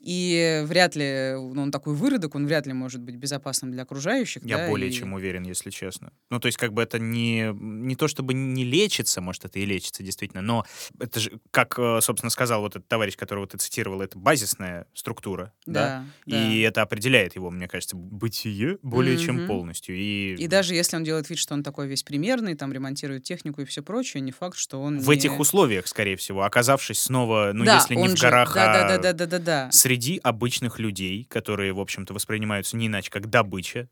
[0.00, 4.42] И вряд ли, ну, он такой выродок, он вряд ли может быть безопасным для окружающих.
[4.44, 6.12] Я да, более и- чем уверен, если честно.
[6.30, 9.64] Ну, то есть, как бы это не, не то, чтобы не лечится, может, это и
[9.64, 10.64] лечится действительно, но
[10.98, 15.52] это же, как, э, собственно, сказал вот этот товарищ, которого ты цитировал, это базисная структура,
[15.66, 16.04] да?
[16.26, 19.46] Да, И это определяет его, мне кажется, бытие более чем Мгм.
[19.46, 19.96] полностью.
[19.96, 23.60] И, И даже если он делает вид, что он такой весь примерный, там ремонтирует технику
[23.60, 27.50] и все прочее, не факт, что он в не- этих условиях, скорее всего, оказавшись снова,
[27.54, 29.70] ну, Да, если не в же- горах, да, а да, да, да, да, Да-да-да.
[29.72, 33.88] Среди обычных людей, которые, в общем-то, воспринимаются не иначе, как добыча.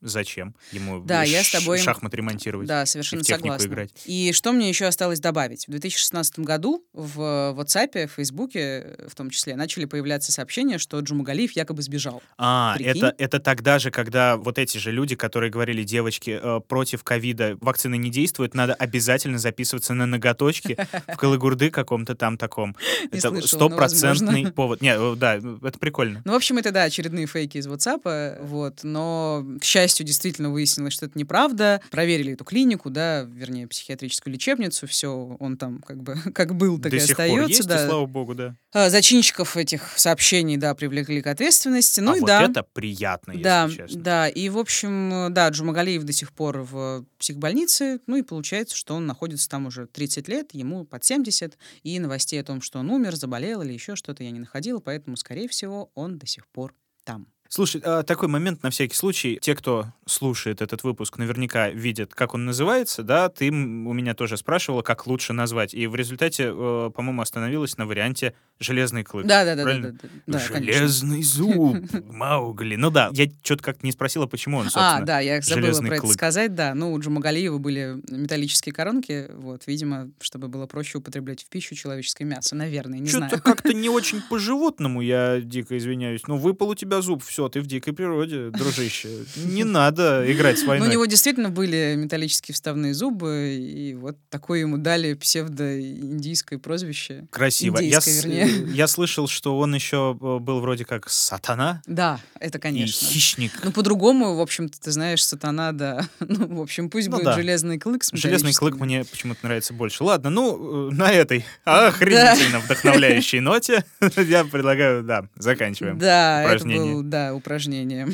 [0.00, 2.66] Зачем ему Да, я с тобой- шахмат ремонтировать?
[2.66, 3.66] Да, и совершенно технику согласна.
[3.68, 3.90] играть?
[4.06, 5.66] И что мне еще осталось добавить?
[5.68, 7.20] В 2016 году в
[7.56, 12.20] WhatsApp, в Фейсбуке в том числе, начали появляться сообщения, что Джумагалиев якобы сбежал.
[12.36, 12.98] А, Прикинь.
[12.98, 17.56] это, это тогда же, когда вот эти же люди, которые говорили, девочки, э, против ковида
[17.60, 20.76] вакцины не действуют, надо обязательно записываться на ноготочки
[21.06, 22.76] в Калагурды каком-то там таком.
[23.12, 24.52] Это стопроцентный возможно.
[24.78, 24.82] Повод.
[24.82, 26.22] Не, да, это прикольно.
[26.24, 30.94] Ну, в общем, это, да, очередные фейки из WhatsApp, вот, но, к счастью, действительно выяснилось,
[30.94, 31.80] что это неправда.
[31.90, 36.90] Проверили эту клинику, да, вернее, психиатрическую лечебницу, все, он там как бы как был, так
[36.90, 37.84] До и сих остается, пор есть, да.
[37.84, 38.56] и слава богу, да.
[38.72, 42.42] А, Зачинщиков этих сообщений, да, привлекли к ответственности, ну а и вот да.
[42.42, 44.00] это приятно, если да, честно.
[44.00, 48.94] да, и в общем, да, Джумагалиев до сих пор в психбольнице, ну и получается, что
[48.94, 52.90] он находится там уже 30 лет, ему под 70, и новостей о том, что он
[52.90, 56.74] умер, заболел или еще что-то я не находила, поэтому, скорее всего, он до сих пор
[57.04, 57.26] там.
[57.54, 59.38] Слушай, а, такой момент на всякий случай.
[59.42, 63.28] Те, кто слушает этот выпуск, наверняка видят, как он называется, да?
[63.28, 63.52] Ты у
[63.92, 65.74] меня тоже спрашивала, как лучше назвать.
[65.74, 69.26] И в результате, э, по-моему, остановилась на варианте «Железный клык».
[69.26, 70.38] Да, да, да.
[70.38, 71.76] Железный зуб,
[72.06, 72.76] Маугли.
[72.76, 74.96] Ну да, я что-то как-то не спросила, почему он, собственно.
[74.96, 76.74] А, да, я забыла про это сказать, да.
[76.74, 82.24] Ну, у Джумагалиева были металлические коронки, вот, видимо, чтобы было проще употреблять в пищу человеческое
[82.24, 83.42] мясо, наверное, не Что-то знаю.
[83.42, 86.22] как-то не очень по-животному, я дико извиняюсь.
[86.26, 89.08] Ну, выпал у тебя зуб, все, ты в дикой природе, дружище.
[89.36, 90.88] Не надо играть с Ну, у войной.
[90.90, 97.26] него действительно были металлические вставные зубы, и вот такое ему дали псевдоиндийское прозвище.
[97.30, 97.78] Красиво.
[97.78, 98.48] Я, вернее.
[98.74, 103.04] я слышал, что он еще э, был вроде как сатана Да, это конечно.
[103.06, 103.52] и хищник.
[103.64, 106.08] Ну, по-другому, в общем-то, ты знаешь, сатана, да.
[106.20, 107.32] Ну, в общем, пусть Ну будет да.
[107.34, 110.02] железный клык с Железный клык мне почему-то нравится больше.
[110.04, 113.84] Ладно, ну, э, на этой охренительно вдохновляющей ноте
[114.16, 115.98] я предлагаю, да, заканчиваем.
[115.98, 116.94] Да, это упражнение.
[116.94, 118.08] был, да, упражнение.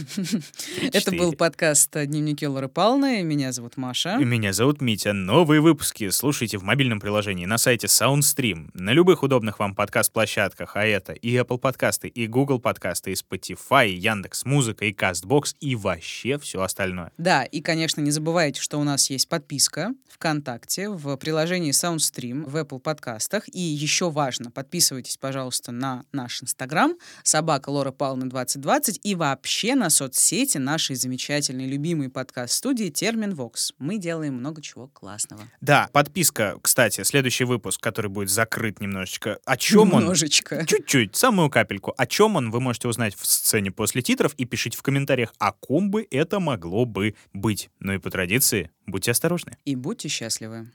[0.92, 3.22] Это был подкаст «Дневники Лоры Павловны».
[3.22, 4.16] Меня зовут Маша.
[4.16, 5.12] Меня зовут Митя.
[5.12, 10.84] Новые выпуски слушайте в мобильном приложении на сайте SoundStream, на любых удобных вам подкаст-площадках, а
[10.84, 15.76] это и Apple подкасты, и Google подкасты, и Spotify, и Яндекс Музыка, и CastBox, и
[15.76, 17.12] вообще все остальное.
[17.18, 22.56] Да, и, конечно, не забывайте, что у нас есть подписка ВКонтакте, в приложении SoundStream, в
[22.56, 23.44] Apple подкастах.
[23.48, 29.88] И еще важно, подписывайтесь, пожалуйста, на наш Инстаграм, собака Лора Павловна 2020, и вообще на
[29.88, 33.72] соцсети нашей замечательной, любимой подкаст-студии Термин Вокс.
[33.78, 35.44] Мы делаем много чего классного.
[35.62, 39.38] Да, подписка, кстати, следующий выпуск, который будет закрыт немножечко.
[39.46, 40.02] О чем он?
[40.02, 40.66] Немножечко.
[40.66, 41.94] Чуть-чуть, самую капельку.
[41.96, 45.52] О чем он, вы можете узнать в сцене после титров и пишите в комментариях, о
[45.52, 47.70] ком бы это могло бы быть.
[47.80, 49.56] Ну и по традиции, будьте осторожны.
[49.64, 50.70] И будьте счастливы.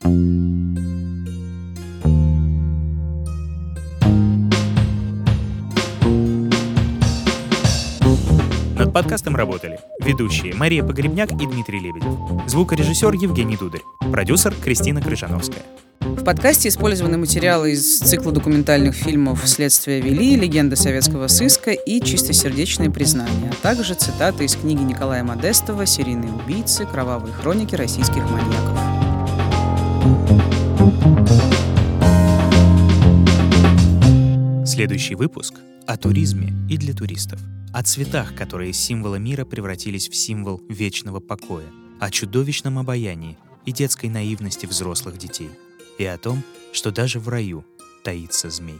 [8.94, 13.82] Над подкастом работали ведущие Мария Погребняк и Дмитрий Лебедев, звукорежиссер Евгений Дударь,
[14.12, 15.64] продюсер Кристина Крыжановская.
[16.00, 22.92] В подкасте использованы материалы из цикла документальных фильмов «Следствие вели», «Легенды советского сыска» и «Чистосердечные
[22.92, 26.86] признания», а также цитаты из книги Николая Модестова «Серийные убийцы.
[26.86, 28.78] Кровавые хроники российских маньяков».
[34.68, 35.56] Следующий выпуск
[35.88, 37.40] о туризме и для туристов.
[37.74, 41.66] О цветах, которые из символа мира превратились в символ вечного покоя.
[42.00, 45.50] О чудовищном обаянии и детской наивности взрослых детей.
[45.98, 47.66] И о том, что даже в раю
[48.04, 48.80] таится змей.